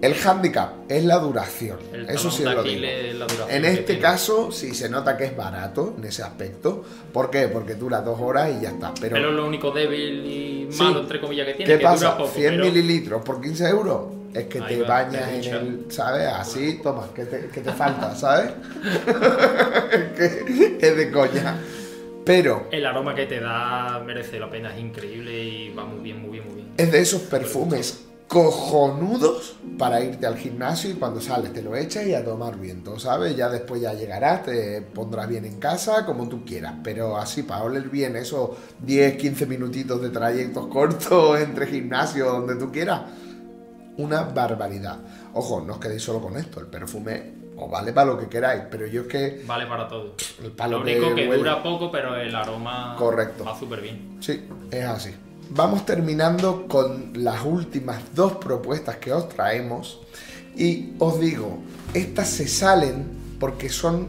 El 0.01 0.15
handicap 0.15 0.73
es 0.89 1.05
la 1.05 1.19
duración. 1.19 1.79
El 1.93 2.09
Eso 2.09 2.31
sí 2.31 2.45
lo 2.45 2.63
digo. 2.63 2.85
es 2.87 3.15
la 3.17 3.27
duración 3.27 3.51
En 3.51 3.65
este 3.65 3.83
tiene. 3.83 4.01
caso, 4.01 4.53
sí 4.53 4.73
se 4.75 4.89
nota 4.89 5.17
que 5.17 5.25
es 5.25 5.37
barato 5.37 5.95
en 5.99 6.05
ese 6.05 6.23
aspecto. 6.23 6.85
¿Por 7.13 7.31
qué? 7.31 7.49
Porque 7.49 7.75
dura 7.75 8.01
dos 8.01 8.21
horas 8.21 8.51
y 8.57 8.63
ya 8.63 8.71
está. 8.71 8.93
Pero, 9.01 9.15
Pero, 9.17 9.33
lo 9.33 9.45
único 9.47 9.73
débil 9.73 10.25
y 10.25 10.69
Sí. 10.73 10.83
malo, 10.85 11.01
entre 11.01 11.21
comillas, 11.21 11.47
que 11.47 11.55
tiene, 11.55 11.73
¿qué 11.73 11.79
que 11.79 11.85
pasa? 11.85 12.05
dura 12.13 12.19
poco. 12.19 12.31
100 12.31 12.51
pero 12.51 12.65
mililitros 12.67 13.23
por 13.23 13.41
15 13.41 13.69
euros. 13.69 14.01
Es 14.35 14.45
que 14.45 14.59
Ahí 14.61 14.77
te 14.77 14.83
va, 14.83 14.89
bañas 14.89 15.29
en 15.33 15.55
el, 15.55 15.87
¿sabes? 15.89 16.29
Así, 16.29 16.79
toma, 16.83 17.09
que 17.15 17.25
te, 17.25 17.49
que 17.49 17.61
te 17.61 17.73
falta, 17.73 18.15
¿sabes? 18.15 18.53
que 20.17 20.79
es 20.81 20.97
de 20.97 21.11
coña. 21.11 21.57
Pero 22.25 22.69
El 22.71 22.85
aroma 22.85 23.15
que 23.15 23.27
te 23.27 23.41
da 23.41 24.01
merece 24.05 24.39
la 24.39 24.51
pena, 24.51 24.75
es 24.75 24.81
increíble 24.81 25.43
y 25.43 25.75
va 25.75 25.85
muy 25.87 26.01
bien, 26.03 26.21
muy 26.21 26.31
bien, 26.31 26.45
muy 26.47 26.55
bien. 26.57 26.69
es 26.77 26.93
de 26.93 27.01
esos 27.01 27.23
perfumes 27.23 28.05
cojonudos 28.29 29.57
para 29.79 30.03
irte 30.03 30.27
al 30.27 30.37
gimnasio 30.37 30.91
y 30.91 30.95
cuando 30.95 31.21
sales 31.21 31.53
te 31.55 31.63
lo 31.63 31.75
echas 31.75 32.07
y 32.07 32.15
a 32.15 32.23
tomar 32.23 32.59
viento, 32.59 32.99
¿sabes? 32.99 33.35
Ya 33.35 33.49
después 33.49 33.81
ya 33.81 33.95
llegarás, 33.95 34.45
te 34.45 34.83
pondrás 34.83 35.27
bien 35.29 35.47
en 35.47 35.59
casa, 35.59 36.05
como 36.05 36.29
tú 36.29 36.45
quieras, 36.45 36.75
pero 36.85 37.17
así 37.17 37.43
para 37.43 37.65
oler 37.65 37.89
bien 37.89 38.17
esos 38.17 38.51
10, 38.81 39.17
15 39.17 39.47
minutitos 39.47 40.03
de 40.03 40.11
trayectos 40.11 40.67
cortos 40.67 41.41
entre 41.41 41.67
gimnasios, 41.67 42.31
donde 42.31 42.57
tú 42.57 42.71
quieras, 42.71 43.01
una 43.97 44.23
barbaridad. 44.25 44.99
Ojo, 45.33 45.63
no 45.63 45.75
os 45.75 45.79
quedéis 45.81 46.03
solo 46.03 46.21
con 46.21 46.37
esto, 46.37 46.61
el 46.61 46.67
perfume 46.67 47.39
os 47.57 47.71
vale 47.71 47.93
para 47.95 48.09
lo 48.09 48.19
que 48.19 48.29
queráis, 48.29 48.65
pero 48.71 48.87
yo 48.87 49.03
es 49.03 49.07
que... 49.09 49.43
Vale 49.47 49.67
para 49.67 49.89
todo. 49.89 50.15
Para 50.55 50.71
lo, 50.71 50.77
lo 50.79 50.83
único 50.83 51.15
que, 51.15 51.27
dura 51.35 51.63
poco, 51.63 51.91
pero 51.91 52.15
el 52.15 52.35
aroma 52.35 52.95
Correcto. 52.99 53.45
va 53.45 53.59
súper 53.59 53.81
bien. 53.81 54.19
Sí, 54.21 54.47
es 54.71 54.85
así. 54.85 55.15
Vamos 55.51 55.87
terminando 55.87 56.67
con 56.69 57.13
las 57.15 57.45
últimas 57.45 58.15
dos 58.15 58.35
propuestas 58.35 58.97
que 58.97 59.13
os 59.13 59.29
traemos. 59.31 60.01
Y 60.55 60.93
os 60.99 61.19
digo, 61.21 61.59
estas 61.95 62.29
se 62.29 62.47
salen 62.47 63.07
porque 63.41 63.71
son, 63.71 64.09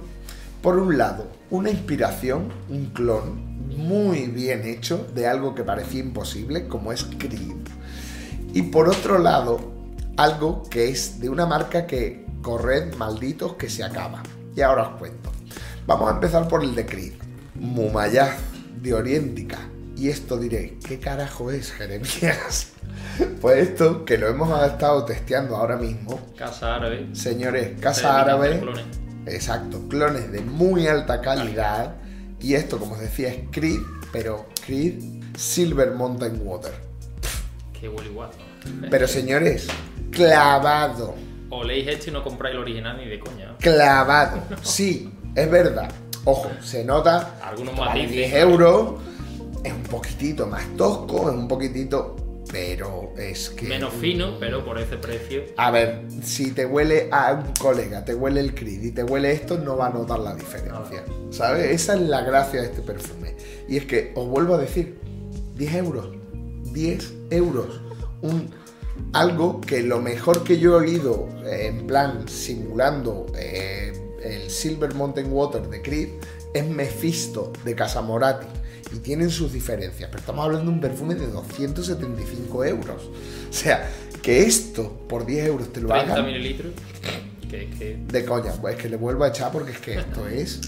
por 0.62 0.78
un 0.78 0.97
lado, 0.97 1.28
una 1.49 1.69
inspiración, 1.69 2.49
un 2.69 2.88
clon 2.88 3.49
muy 3.78 4.28
bien 4.28 4.65
hecho 4.65 5.08
de 5.15 5.28
algo 5.28 5.56
que 5.56 5.63
parecía 5.63 6.02
imposible, 6.02 6.67
como 6.67 6.91
es 6.91 7.06
Creed. 7.17 7.56
Y 8.54 8.63
por 8.63 8.89
otro 8.89 9.17
lado, 9.19 9.60
algo 10.17 10.63
que 10.69 10.89
es 10.89 11.21
de 11.21 11.30
una 11.30 11.45
marca 11.45 11.88
que, 11.88 12.25
corred 12.41 12.95
malditos, 12.95 13.54
que 13.54 13.69
se 13.69 13.84
acaba. 13.84 14.23
Y 14.56 14.62
ahora 14.62 14.89
os 14.89 14.99
cuento. 14.99 15.32
Vamos 15.88 16.10
a 16.10 16.15
empezar 16.15 16.47
por 16.47 16.63
el 16.63 16.75
de 16.75 16.86
Creed. 16.86 17.13
Mumayaz 17.56 18.38
de 18.82 18.93
Orientica. 18.93 19.60
Y 19.99 20.09
esto 20.09 20.38
diré, 20.38 20.77
¿qué 20.88 20.99
carajo 20.99 21.51
es 21.51 21.71
Jeremías? 21.71 22.71
Pues 23.41 23.69
esto, 23.69 24.05
que 24.05 24.17
lo 24.17 24.27
hemos 24.29 24.63
estado 24.65 25.03
testeando 25.05 25.55
ahora 25.57 25.75
mismo, 25.77 26.19
Casa 26.38 26.75
árabe. 26.75 27.07
señores, 27.13 27.75
se 27.75 27.81
casa 27.81 28.19
árabe, 28.21 28.59
clones. 28.59 28.85
exacto, 29.25 29.88
clones 29.89 30.31
de 30.31 30.39
muy 30.41 30.88
alta 30.88 31.19
calidad. 31.21 31.95
Y 32.39 32.53
esto, 32.55 32.77
como 32.79 32.93
os 32.93 33.01
decía, 33.01 33.27
es 33.29 33.39
Creed, 33.51 33.79
pero 34.13 34.47
Creed 34.65 35.01
Silver 35.38 35.91
Mountain 35.91 36.41
Water. 36.43 36.71
Que 37.79 37.89
huele 37.89 38.09
igual. 38.09 38.29
Pero 38.89 39.07
señores, 39.07 39.67
clavado, 40.12 41.15
Oléis 41.49 41.88
esto 41.88 42.09
y 42.09 42.13
no 42.13 42.23
compráis 42.23 42.55
el 42.55 42.62
original 42.62 42.97
ni 42.97 43.05
de 43.07 43.19
coña. 43.19 43.55
clavado. 43.59 44.41
Sí, 44.62 45.12
es 45.35 45.49
verdad. 45.51 45.89
Ojo, 46.25 46.49
se 46.62 46.83
nota. 46.85 47.35
Algunos 47.43 47.75
matices. 47.77 48.12
10 48.12 48.33
euros. 48.35 48.93
Es 49.63 49.74
un 49.74 49.84
poquitito 49.84 50.48
más 50.48 50.65
tosco, 50.78 51.30
es 51.30 51.36
un 51.36 51.48
poquitito. 51.48 52.15
Pero 52.52 53.13
es 53.15 53.50
que. 53.52 53.67
Menos 53.67 53.93
fino, 53.93 54.38
pero 54.39 54.65
por 54.65 54.80
ese 54.80 54.98
precio. 54.98 55.43
A 55.58 55.69
ver, 55.69 56.06
si 56.24 56.52
te 56.52 56.65
huele 56.65 57.08
a 57.12 57.34
un 57.34 57.54
colega, 57.54 58.04
te 58.04 58.15
huele 58.15 58.39
el 58.39 58.56
Creed 58.56 58.84
y 58.84 58.91
te 58.91 59.04
huele 59.04 59.32
esto, 59.32 59.58
no 59.60 59.78
va 59.78 59.88
a 59.88 59.89
notar 59.91 60.19
la 60.19 60.36
diferencia. 60.36 61.04
¿Sabes? 61.30 61.69
Esa 61.69 61.93
es 61.93 62.02
la 62.02 62.22
gracia 62.22 62.62
de 62.62 62.67
este 62.67 62.82
perfume. 62.82 63.36
Y 63.67 63.78
es 63.78 63.86
que, 63.86 64.12
os 64.15 64.28
vuelvo 64.28 64.56
a 64.56 64.58
decir, 64.58 64.98
10 65.58 65.76
euros. 65.76 66.10
10 66.74 67.13
euros. 67.30 67.82
Un, 68.22 68.50
algo 69.13 69.62
que 69.62 69.84
lo 69.84 70.02
mejor 70.02 70.43
que 70.43 70.58
yo 70.58 70.74
he 70.74 70.86
oído, 70.86 71.30
eh, 71.45 71.67
en 71.67 71.86
plan 71.86 72.28
simulando 72.28 73.28
eh, 73.38 73.93
el 74.24 74.50
Silver 74.50 74.95
Mountain 74.95 75.32
Water 75.32 75.67
de 75.69 75.82
Creed, 75.82 76.10
es 76.54 76.67
Mephisto 76.67 77.54
de 77.63 77.76
Casamorati. 77.76 78.48
Y 78.91 78.99
tienen 78.99 79.30
sus 79.30 79.54
diferencias, 79.54 80.10
pero 80.10 80.19
estamos 80.19 80.45
hablando 80.45 80.71
de 80.71 80.75
un 80.75 80.82
perfume 80.82 81.15
de 81.15 81.28
275 81.28 82.65
euros. 82.65 83.04
O 83.49 83.54
sea, 83.54 83.89
que 84.21 84.43
esto 84.43 85.06
por 85.08 85.25
10 85.25 85.47
euros 85.47 85.71
te 85.71 85.82
lo 85.82 85.89
30 85.89 86.13
hagan 86.13 86.25
mililitros. 86.25 86.73
Que, 87.49 87.69
que 87.69 87.99
de 88.08 88.25
coña, 88.25 88.54
pues 88.54 88.75
es 88.75 88.82
que 88.82 88.89
le 88.89 88.97
vuelvo 88.97 89.23
a 89.23 89.30
echar 89.30 89.52
porque 89.52 89.71
es 89.71 89.80
que 89.80 89.95
esto 89.95 90.28
es. 90.28 90.62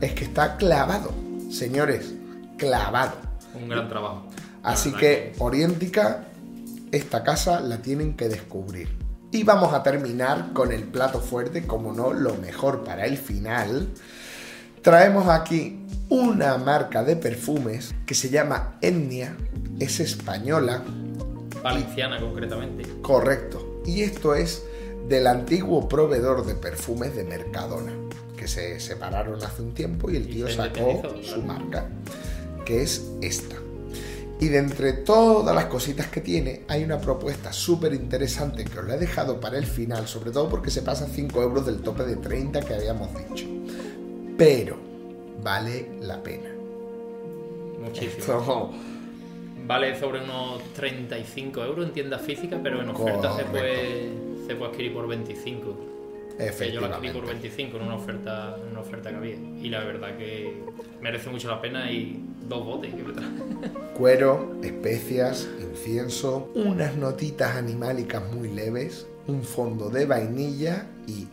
Es 0.00 0.12
que 0.12 0.24
está 0.24 0.56
clavado, 0.56 1.12
señores, 1.50 2.14
clavado. 2.58 3.16
un 3.54 3.68
gran 3.68 3.88
trabajo. 3.88 4.26
Así 4.62 4.92
que 4.92 5.30
verdad 5.30 5.34
Orientica, 5.38 6.24
esta 6.90 7.22
casa 7.22 7.60
la 7.60 7.78
tienen 7.78 8.16
que 8.16 8.28
descubrir. 8.28 8.88
Y 9.30 9.42
vamos 9.44 9.72
a 9.72 9.82
terminar 9.82 10.52
con 10.52 10.72
el 10.72 10.82
plato 10.84 11.20
fuerte, 11.20 11.66
como 11.66 11.92
no, 11.92 12.12
lo 12.12 12.34
mejor 12.34 12.84
para 12.84 13.06
el 13.06 13.16
final. 13.16 13.88
Traemos 14.82 15.28
aquí 15.28 15.85
una 16.08 16.56
marca 16.58 17.02
de 17.02 17.16
perfumes 17.16 17.94
que 18.06 18.14
se 18.14 18.30
llama 18.30 18.78
Etnia, 18.80 19.36
es 19.78 20.00
española, 20.00 20.82
Valenciana 21.62 22.20
concretamente. 22.20 22.84
Correcto. 23.02 23.82
Y 23.84 24.02
esto 24.02 24.36
es 24.36 24.62
del 25.08 25.26
antiguo 25.26 25.88
proveedor 25.88 26.46
de 26.46 26.54
perfumes 26.54 27.16
de 27.16 27.24
Mercadona, 27.24 27.92
que 28.36 28.46
se 28.46 28.78
separaron 28.78 29.42
hace 29.42 29.62
un 29.62 29.74
tiempo 29.74 30.10
y 30.10 30.16
el 30.16 30.30
Y 30.30 30.34
tío 30.34 30.48
sacó 30.48 31.02
su 31.22 31.42
marca, 31.42 31.88
que 32.64 32.82
es 32.82 33.10
esta. 33.20 33.56
Y 34.38 34.48
de 34.48 34.58
entre 34.58 34.92
todas 34.92 35.54
las 35.56 35.64
cositas 35.64 36.06
que 36.06 36.20
tiene, 36.20 36.62
hay 36.68 36.84
una 36.84 37.00
propuesta 37.00 37.52
súper 37.52 37.94
interesante 37.94 38.64
que 38.64 38.78
os 38.78 38.86
la 38.86 38.94
he 38.94 38.98
dejado 38.98 39.40
para 39.40 39.58
el 39.58 39.66
final, 39.66 40.06
sobre 40.06 40.30
todo 40.30 40.48
porque 40.48 40.70
se 40.70 40.82
pasa 40.82 41.08
5 41.12 41.42
euros 41.42 41.66
del 41.66 41.80
tope 41.80 42.04
de 42.04 42.16
30 42.16 42.60
que 42.60 42.74
habíamos 42.74 43.08
dicho. 43.28 43.46
Pero 44.36 44.85
vale 45.46 45.88
la 46.00 46.20
pena. 46.22 46.50
Muchísimo. 47.80 48.16
Esto- 48.18 48.70
Vale 49.68 49.98
sobre 49.98 50.22
unos 50.22 50.62
35 50.74 51.64
euros 51.64 51.86
en 51.86 51.92
tiendas 51.92 52.22
físicas, 52.22 52.60
pero 52.62 52.80
en 52.82 52.88
oferta 52.88 53.36
se 53.36 53.44
puede, 53.44 54.10
se 54.46 54.54
puede 54.54 54.70
adquirir 54.70 54.92
por 54.94 55.08
25. 55.08 55.76
Que 56.38 56.70
yo 56.70 56.80
la 56.82 56.88
adquirí 56.96 57.12
por 57.12 57.24
Efectivamente. 57.24 57.32
25 57.32 57.76
en 57.78 57.82
una 57.82 57.94
oferta, 57.96 58.56
en 58.62 58.70
una 58.70 58.80
oferta 58.80 59.10
que 59.10 59.16
había. 59.16 59.34
Y 59.34 59.68
la 59.68 59.80
verdad 59.82 60.16
que 60.16 60.62
merece 61.00 61.30
mucho 61.30 61.48
la 61.48 61.60
pena 61.60 61.90
y 61.90 62.22
dos 62.48 62.64
botes 62.64 62.94
que 62.94 63.02
me 63.02 63.12
trae. 63.12 63.26
Cuero, 63.96 64.54
especias, 64.62 65.48
incienso, 65.60 66.48
unas 66.54 66.94
notitas 66.96 67.56
animálicas 67.56 68.22
muy 68.32 68.48
leves, 68.50 69.08
un 69.26 69.42
fondo 69.42 69.90
de 69.90 70.06
vainilla 70.06 70.86
y... 71.08 71.26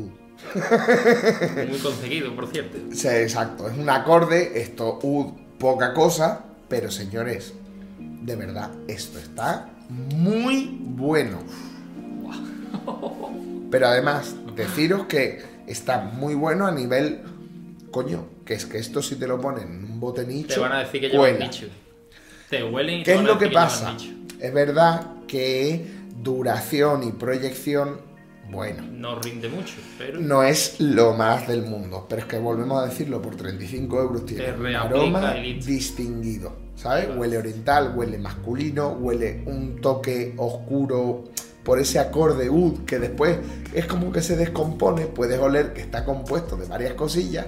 uh, 0.00 0.25
Muy 1.68 1.78
conseguido, 1.78 2.34
por 2.34 2.48
cierto. 2.48 2.78
sí, 2.92 3.08
exacto, 3.08 3.68
es 3.68 3.76
un 3.76 3.88
acorde, 3.88 4.60
esto 4.60 4.98
uh, 5.02 5.32
poca 5.58 5.94
cosa, 5.94 6.44
pero 6.68 6.90
señores, 6.90 7.54
de 7.98 8.36
verdad, 8.36 8.70
esto 8.88 9.18
está 9.18 9.70
muy 9.88 10.78
bueno. 10.80 11.38
Pero 13.70 13.88
además, 13.88 14.34
deciros 14.54 15.06
que 15.06 15.42
está 15.66 16.00
muy 16.00 16.34
bueno 16.34 16.66
a 16.66 16.72
nivel... 16.72 17.22
Coño, 17.90 18.26
que 18.44 18.54
es 18.54 18.66
que 18.66 18.78
esto 18.78 19.02
si 19.02 19.16
te 19.16 19.26
lo 19.26 19.40
ponen 19.40 19.68
en 19.68 19.84
un 19.84 20.00
bote 20.00 20.26
nicho... 20.26 20.54
Te 20.54 20.60
van 20.60 20.72
a 20.72 20.78
decir 20.80 21.00
que 21.00 21.08
llevan 21.08 21.38
nicho. 21.38 21.66
Te 22.50 22.62
huelen 22.62 23.00
y 23.00 23.02
¿Qué 23.02 23.12
te 23.12 23.14
es 23.14 23.18
a 23.20 23.22
lo 23.22 23.34
decir 23.34 23.48
que 23.48 23.54
pasa? 23.54 23.96
Es 24.38 24.52
verdad 24.52 25.06
que 25.26 25.86
duración 26.22 27.02
y 27.04 27.12
proyección, 27.12 28.00
bueno, 28.50 28.82
No 28.90 29.18
rinde 29.18 29.48
mucho, 29.48 29.74
pero 29.98 30.20
no 30.20 30.42
es 30.42 30.80
lo 30.80 31.14
más 31.14 31.48
del 31.48 31.62
mundo, 31.62 32.06
pero 32.08 32.22
es 32.22 32.28
que 32.28 32.38
volvemos 32.38 32.82
a 32.82 32.86
decirlo, 32.86 33.20
por 33.20 33.36
35 33.36 34.00
euros 34.00 34.26
tiene 34.26 34.52
un 34.52 34.66
aroma 34.74 35.34
distinguido, 35.34 36.52
¿sabes? 36.76 37.06
Claro. 37.06 37.20
Huele 37.20 37.38
oriental, 37.38 37.92
huele 37.96 38.18
masculino, 38.18 38.90
huele 38.90 39.42
un 39.46 39.80
toque 39.80 40.34
oscuro 40.36 41.24
por 41.64 41.80
ese 41.80 41.98
acorde 41.98 42.48
ud 42.48 42.84
que 42.84 43.00
después 43.00 43.38
es 43.74 43.86
como 43.86 44.12
que 44.12 44.22
se 44.22 44.36
descompone, 44.36 45.06
puedes 45.06 45.38
oler 45.40 45.72
que 45.72 45.80
está 45.80 46.04
compuesto 46.04 46.56
de 46.56 46.66
varias 46.66 46.94
cosillas, 46.94 47.46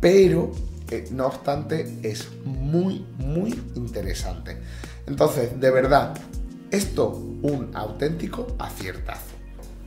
pero 0.00 0.50
eh, 0.90 1.04
no 1.12 1.26
obstante 1.26 1.98
es 2.02 2.28
muy, 2.44 3.06
muy 3.18 3.50
interesante. 3.76 4.58
Entonces, 5.06 5.58
de 5.60 5.70
verdad, 5.70 6.14
esto 6.72 7.10
un 7.42 7.70
auténtico 7.74 8.48
aciertazo. 8.58 9.31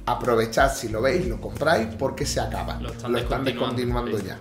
Aprovechad 0.08 0.72
si 0.74 0.90
lo 0.90 1.02
veis, 1.02 1.28
lo 1.28 1.40
compráis 1.42 1.88
porque 1.98 2.26
se 2.26 2.40
acaba. 2.40 2.80
Lo 2.80 2.90
están 2.92 3.14
descontinuando 3.14 3.46
descontinuando, 4.14 4.20
sí. 4.20 4.26
ya. 4.28 4.40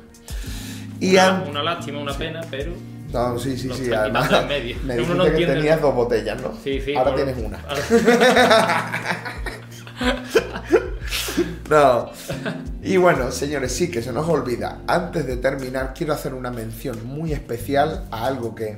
Y 1.00 1.12
una, 1.14 1.37
an- 1.38 1.48
una 1.50 1.62
lástima, 1.62 2.00
una 2.00 2.12
pena, 2.14 2.40
pero 2.50 2.72
No, 3.12 3.38
sí, 3.38 3.57
sí, 3.57 3.68
Lo 3.68 3.74
sí. 3.74 3.92
Además, 3.92 4.31
medio. 4.48 4.77
me 4.85 4.94
dijiste 4.96 5.14
no 5.16 5.24
que 5.24 5.46
tenías 5.46 5.81
dos 5.81 5.94
botellas, 5.94 6.40
¿no? 6.42 6.53
sí, 6.62 6.81
sí. 6.81 6.94
Ahora 6.94 7.14
tienes 7.14 7.37
una. 7.38 7.61
Ahora- 7.68 8.92
No. 11.70 12.11
Y 12.83 12.96
bueno, 12.98 13.31
señores, 13.31 13.72
sí 13.72 13.90
que 13.90 14.03
se 14.03 14.12
nos 14.12 14.29
olvida. 14.29 14.83
Antes 14.87 15.27
de 15.27 15.37
terminar, 15.38 15.94
quiero 15.96 16.12
hacer 16.12 16.35
una 16.35 16.50
mención 16.50 17.07
muy 17.07 17.33
especial 17.33 18.05
a 18.11 18.27
algo 18.27 18.55
que 18.55 18.77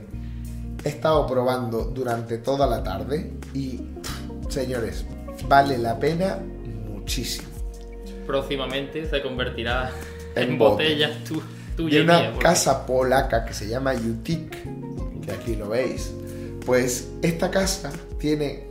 he 0.84 0.88
estado 0.88 1.26
probando 1.26 1.84
durante 1.86 2.38
toda 2.38 2.66
la 2.68 2.82
tarde 2.84 3.32
y, 3.54 3.80
señores, 4.48 5.04
vale 5.48 5.78
la 5.78 5.98
pena 5.98 6.38
muchísimo. 7.06 7.48
Próximamente 8.26 9.08
se 9.08 9.22
convertirá 9.22 9.92
En 10.34 10.50
en, 10.50 10.58
bote. 10.58 10.82
botellas 10.82 11.12
tuya 11.76 11.98
de 11.98 12.00
y 12.00 12.04
una 12.04 12.18
mía, 12.18 12.30
porque 12.32 12.42
casa 12.42 12.84
polaca 12.84 13.44
que 13.44 13.54
se 13.54 13.68
llama 13.68 13.94
Utik, 13.94 14.56
que 15.24 15.30
aquí 15.30 15.54
lo 15.54 15.68
veis. 15.68 16.12
Pues 16.64 17.08
esta 17.22 17.48
casa 17.52 17.92
tiene 18.18 18.64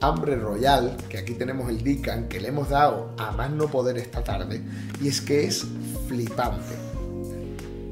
Ambre 0.00 0.36
Royal, 0.36 0.94
que 1.08 1.16
aquí 1.16 1.32
tenemos 1.32 1.70
el 1.70 1.82
Dican, 1.82 2.28
que 2.28 2.38
le 2.38 2.48
hemos 2.48 2.68
dado 2.68 3.12
a 3.16 3.32
más 3.32 3.50
no 3.50 3.68
poder 3.68 3.96
esta 3.96 4.22
tarde, 4.22 4.60
y 5.00 5.08
es 5.08 5.22
que 5.22 5.44
es 5.44 5.64
flipante. 6.06 6.87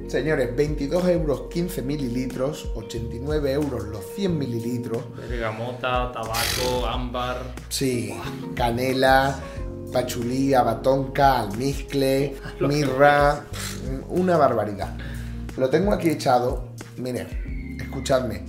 Señores, 0.08 0.54
22 0.54 1.08
euros 1.08 1.42
15 1.50 1.82
mililitros, 1.82 2.70
89 2.76 3.52
euros 3.52 3.84
los 3.84 4.04
100 4.14 4.38
mililitros. 4.38 5.02
Bergamota, 5.28 6.12
tabaco, 6.12 6.86
ámbar. 6.86 7.38
Sí, 7.68 8.14
canela, 8.54 9.36
pachulí, 9.92 10.54
abatonca, 10.54 11.40
almizcle, 11.40 12.36
mirra, 12.60 13.44
una 14.08 14.36
barbaridad. 14.36 14.96
Lo 15.56 15.70
tengo 15.70 15.92
aquí 15.92 16.10
echado, 16.10 16.68
miren, 16.98 17.78
escuchadme, 17.80 18.44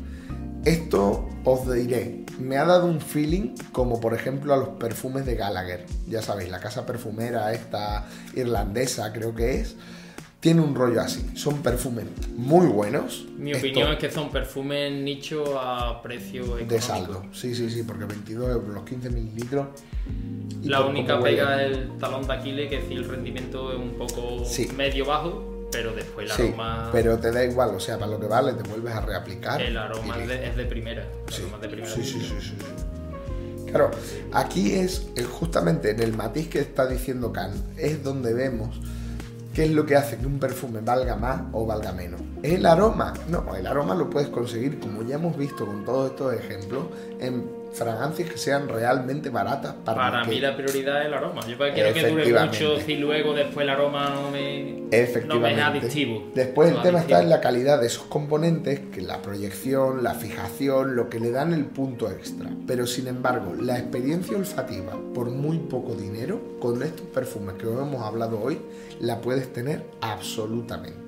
esto 0.63 1.27
os 1.43 1.71
diré, 1.71 2.25
me 2.39 2.57
ha 2.57 2.65
dado 2.65 2.85
un 2.85 3.01
feeling 3.01 3.55
como 3.71 3.99
por 3.99 4.13
ejemplo 4.13 4.53
a 4.53 4.57
los 4.57 4.69
perfumes 4.69 5.25
de 5.25 5.35
Gallagher, 5.35 5.85
ya 6.07 6.21
sabéis, 6.21 6.51
la 6.51 6.59
casa 6.59 6.85
perfumera 6.85 7.51
esta 7.53 8.05
irlandesa 8.35 9.11
creo 9.13 9.33
que 9.33 9.61
es, 9.61 9.75
tiene 10.39 10.61
un 10.61 10.75
rollo 10.75 11.01
así. 11.01 11.31
Son 11.35 11.61
perfumes 11.63 12.05
muy 12.35 12.67
buenos. 12.67 13.25
Mi 13.37 13.53
opinión 13.53 13.91
es 13.91 13.97
que 13.97 14.11
son 14.11 14.29
perfumes 14.29 14.91
nicho 14.91 15.59
a 15.59 16.01
precio 16.01 16.43
económico. 16.43 16.73
De 16.73 16.81
saldo. 16.81 17.25
Sí, 17.33 17.55
sí, 17.55 17.69
sí, 17.69 17.83
porque 17.83 18.05
22 18.05 18.49
euros 18.49 18.69
los 18.69 18.83
15 18.83 19.09
mililitros. 19.09 19.67
La 20.63 20.81
única 20.81 21.19
pega 21.19 21.63
es 21.63 21.77
el 21.77 21.97
talón 21.97 22.27
de 22.27 22.33
Aquiles, 22.33 22.69
que 22.69 22.81
si 22.87 22.93
el 22.93 23.07
rendimiento 23.07 23.71
es 23.71 23.79
un 23.79 23.93
poco 23.93 24.43
medio 24.75 25.05
bajo, 25.05 25.67
pero 25.71 25.93
después 25.93 26.25
el 26.25 26.31
aroma. 26.31 26.89
Pero 26.91 27.17
te 27.17 27.31
da 27.31 27.43
igual, 27.43 27.75
o 27.75 27.79
sea, 27.79 27.97
para 27.97 28.11
lo 28.11 28.19
que 28.19 28.27
vale, 28.27 28.53
te 28.53 28.63
vuelves 28.63 28.93
a 28.93 29.01
reaplicar. 29.01 29.61
El 29.61 29.77
aroma 29.77 30.17
es 30.23 30.55
de, 30.55 30.65
primera. 30.65 31.07
sí, 31.29 31.43
de 31.61 31.69
primera 31.69 31.93
sí, 31.93 32.03
sí, 32.03 32.19
sí, 32.19 32.35
sí, 32.39 32.53
Claro, 33.67 33.91
aquí 34.31 34.75
es 34.75 35.07
justamente 35.29 35.91
en 35.91 36.01
el 36.01 36.13
matiz 36.13 36.47
que 36.47 36.59
está 36.59 36.87
diciendo 36.87 37.33
Khan, 37.33 37.51
es 37.75 38.01
donde 38.01 38.33
vemos 38.33 38.79
qué 39.57 39.63
es 39.63 39.71
lo 39.71 39.87
que 39.87 39.95
hace 39.95 40.17
que 40.17 40.27
un 40.27 40.37
perfume 40.37 40.81
valga 40.81 41.15
más 41.15 41.41
o 41.51 41.65
valga 41.65 41.91
menos. 41.91 42.21
¿Es 42.43 42.53
el 42.53 42.65
aroma? 42.67 43.11
No, 43.27 43.55
el 43.55 43.65
aroma 43.65 43.95
lo 43.95 44.07
puedes 44.07 44.29
conseguir, 44.29 44.79
como 44.79 45.01
ya 45.01 45.15
hemos 45.15 45.35
visto 45.35 45.65
con 45.65 45.83
todos 45.83 46.11
estos 46.11 46.35
ejemplos, 46.35 46.83
en 47.19 47.43
fragancias 47.77 48.29
que 48.29 48.37
sean 48.37 48.67
realmente 48.67 49.29
baratas 49.29 49.75
para 49.85 49.97
Para 50.11 50.23
mí 50.25 50.39
la 50.39 50.55
prioridad 50.55 51.01
es 51.01 51.07
el 51.07 51.13
aroma. 51.13 51.41
Yo 51.47 51.57
quiero 51.57 51.93
que 51.93 52.09
dure 52.09 52.39
mucho 52.39 52.79
si 52.79 52.95
luego 52.95 53.33
después 53.33 53.63
el 53.63 53.69
aroma 53.69 54.09
no 54.09 54.31
me, 54.31 54.83
no 55.25 55.47
es 55.47 55.59
adictivo. 55.59 56.31
Después 56.33 56.71
el 56.71 56.81
tema 56.81 56.99
está 56.99 57.21
en 57.21 57.29
la 57.29 57.41
calidad 57.41 57.79
de 57.79 57.87
esos 57.87 58.03
componentes, 58.03 58.79
que 58.91 59.01
la 59.01 59.21
proyección, 59.21 60.03
la 60.03 60.13
fijación, 60.13 60.95
lo 60.95 61.09
que 61.09 61.19
le 61.19 61.31
dan 61.31 61.53
el 61.53 61.65
punto 61.65 62.09
extra. 62.09 62.49
Pero 62.65 62.87
sin 62.87 63.07
embargo, 63.07 63.53
la 63.59 63.77
experiencia 63.77 64.37
olfativa 64.37 64.93
por 65.13 65.29
muy 65.29 65.59
poco 65.59 65.93
dinero, 65.93 66.41
con 66.59 66.81
estos 66.83 67.07
perfumes 67.07 67.55
que 67.55 67.67
hemos 67.67 68.03
hablado 68.03 68.41
hoy, 68.41 68.59
la 68.99 69.21
puedes 69.21 69.51
tener 69.53 69.83
absolutamente. 70.01 71.06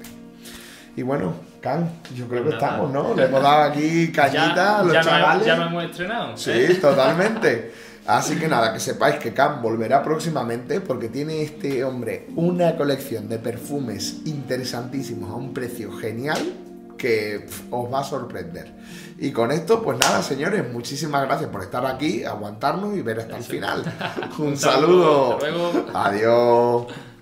Y 0.95 1.02
bueno, 1.04 1.34
Can, 1.62 1.89
yo 2.15 2.28
creo 2.28 2.43
que 2.43 2.52
estamos, 2.52 2.91
¿no? 2.91 3.13
Le 3.15 3.25
hemos 3.25 3.41
dado 3.41 3.63
aquí 3.63 4.12
cañita 4.15 4.80
a 4.80 4.84
los 4.84 4.93
chavales. 5.06 5.45
ya 5.45 5.56
me 5.56 5.65
hemos 5.65 5.84
estrenado. 5.86 6.38
Sí, 6.38 6.52
¿eh? 6.52 6.75
totalmente. 6.82 7.73
Así 8.08 8.38
que 8.38 8.47
nada, 8.47 8.73
que 8.73 8.80
sepáis 8.80 9.17
que 9.17 9.34
Can 9.34 9.62
volverá 9.62 10.02
próximamente 10.02 10.82
porque 10.82 11.10
tiene 11.10 11.43
este 11.43 11.84
hombre 11.84 12.28
una 12.36 12.75
colección 12.75 13.30
de 13.30 13.38
perfumes 13.38 14.21
interesantísimos 14.25 15.30
a 15.30 15.36
un 15.36 15.54
precio 15.54 15.91
genial 15.91 16.39
que 16.97 17.47
os 17.69 17.91
va 17.91 18.02
a 18.02 18.04
sorprender. 18.04 18.73
Y 19.17 19.32
con 19.32 19.52
esto, 19.52 19.82
pues 19.82 19.97
nada, 19.99 20.21
señores, 20.21 20.71
muchísimas 20.71 21.23
gracias 21.25 21.49
por 21.49 21.62
estar 21.62 21.86
aquí, 21.86 22.23
aguantarnos 22.23 22.95
y 22.95 23.02
ver 23.02 23.19
hasta 23.19 23.38
el 23.38 23.43
final. 23.43 23.84
Un, 24.38 24.58
saludo. 24.58 25.34
Hasta 25.34 25.49
luego. 25.49 25.86
Adiós. 25.93 26.88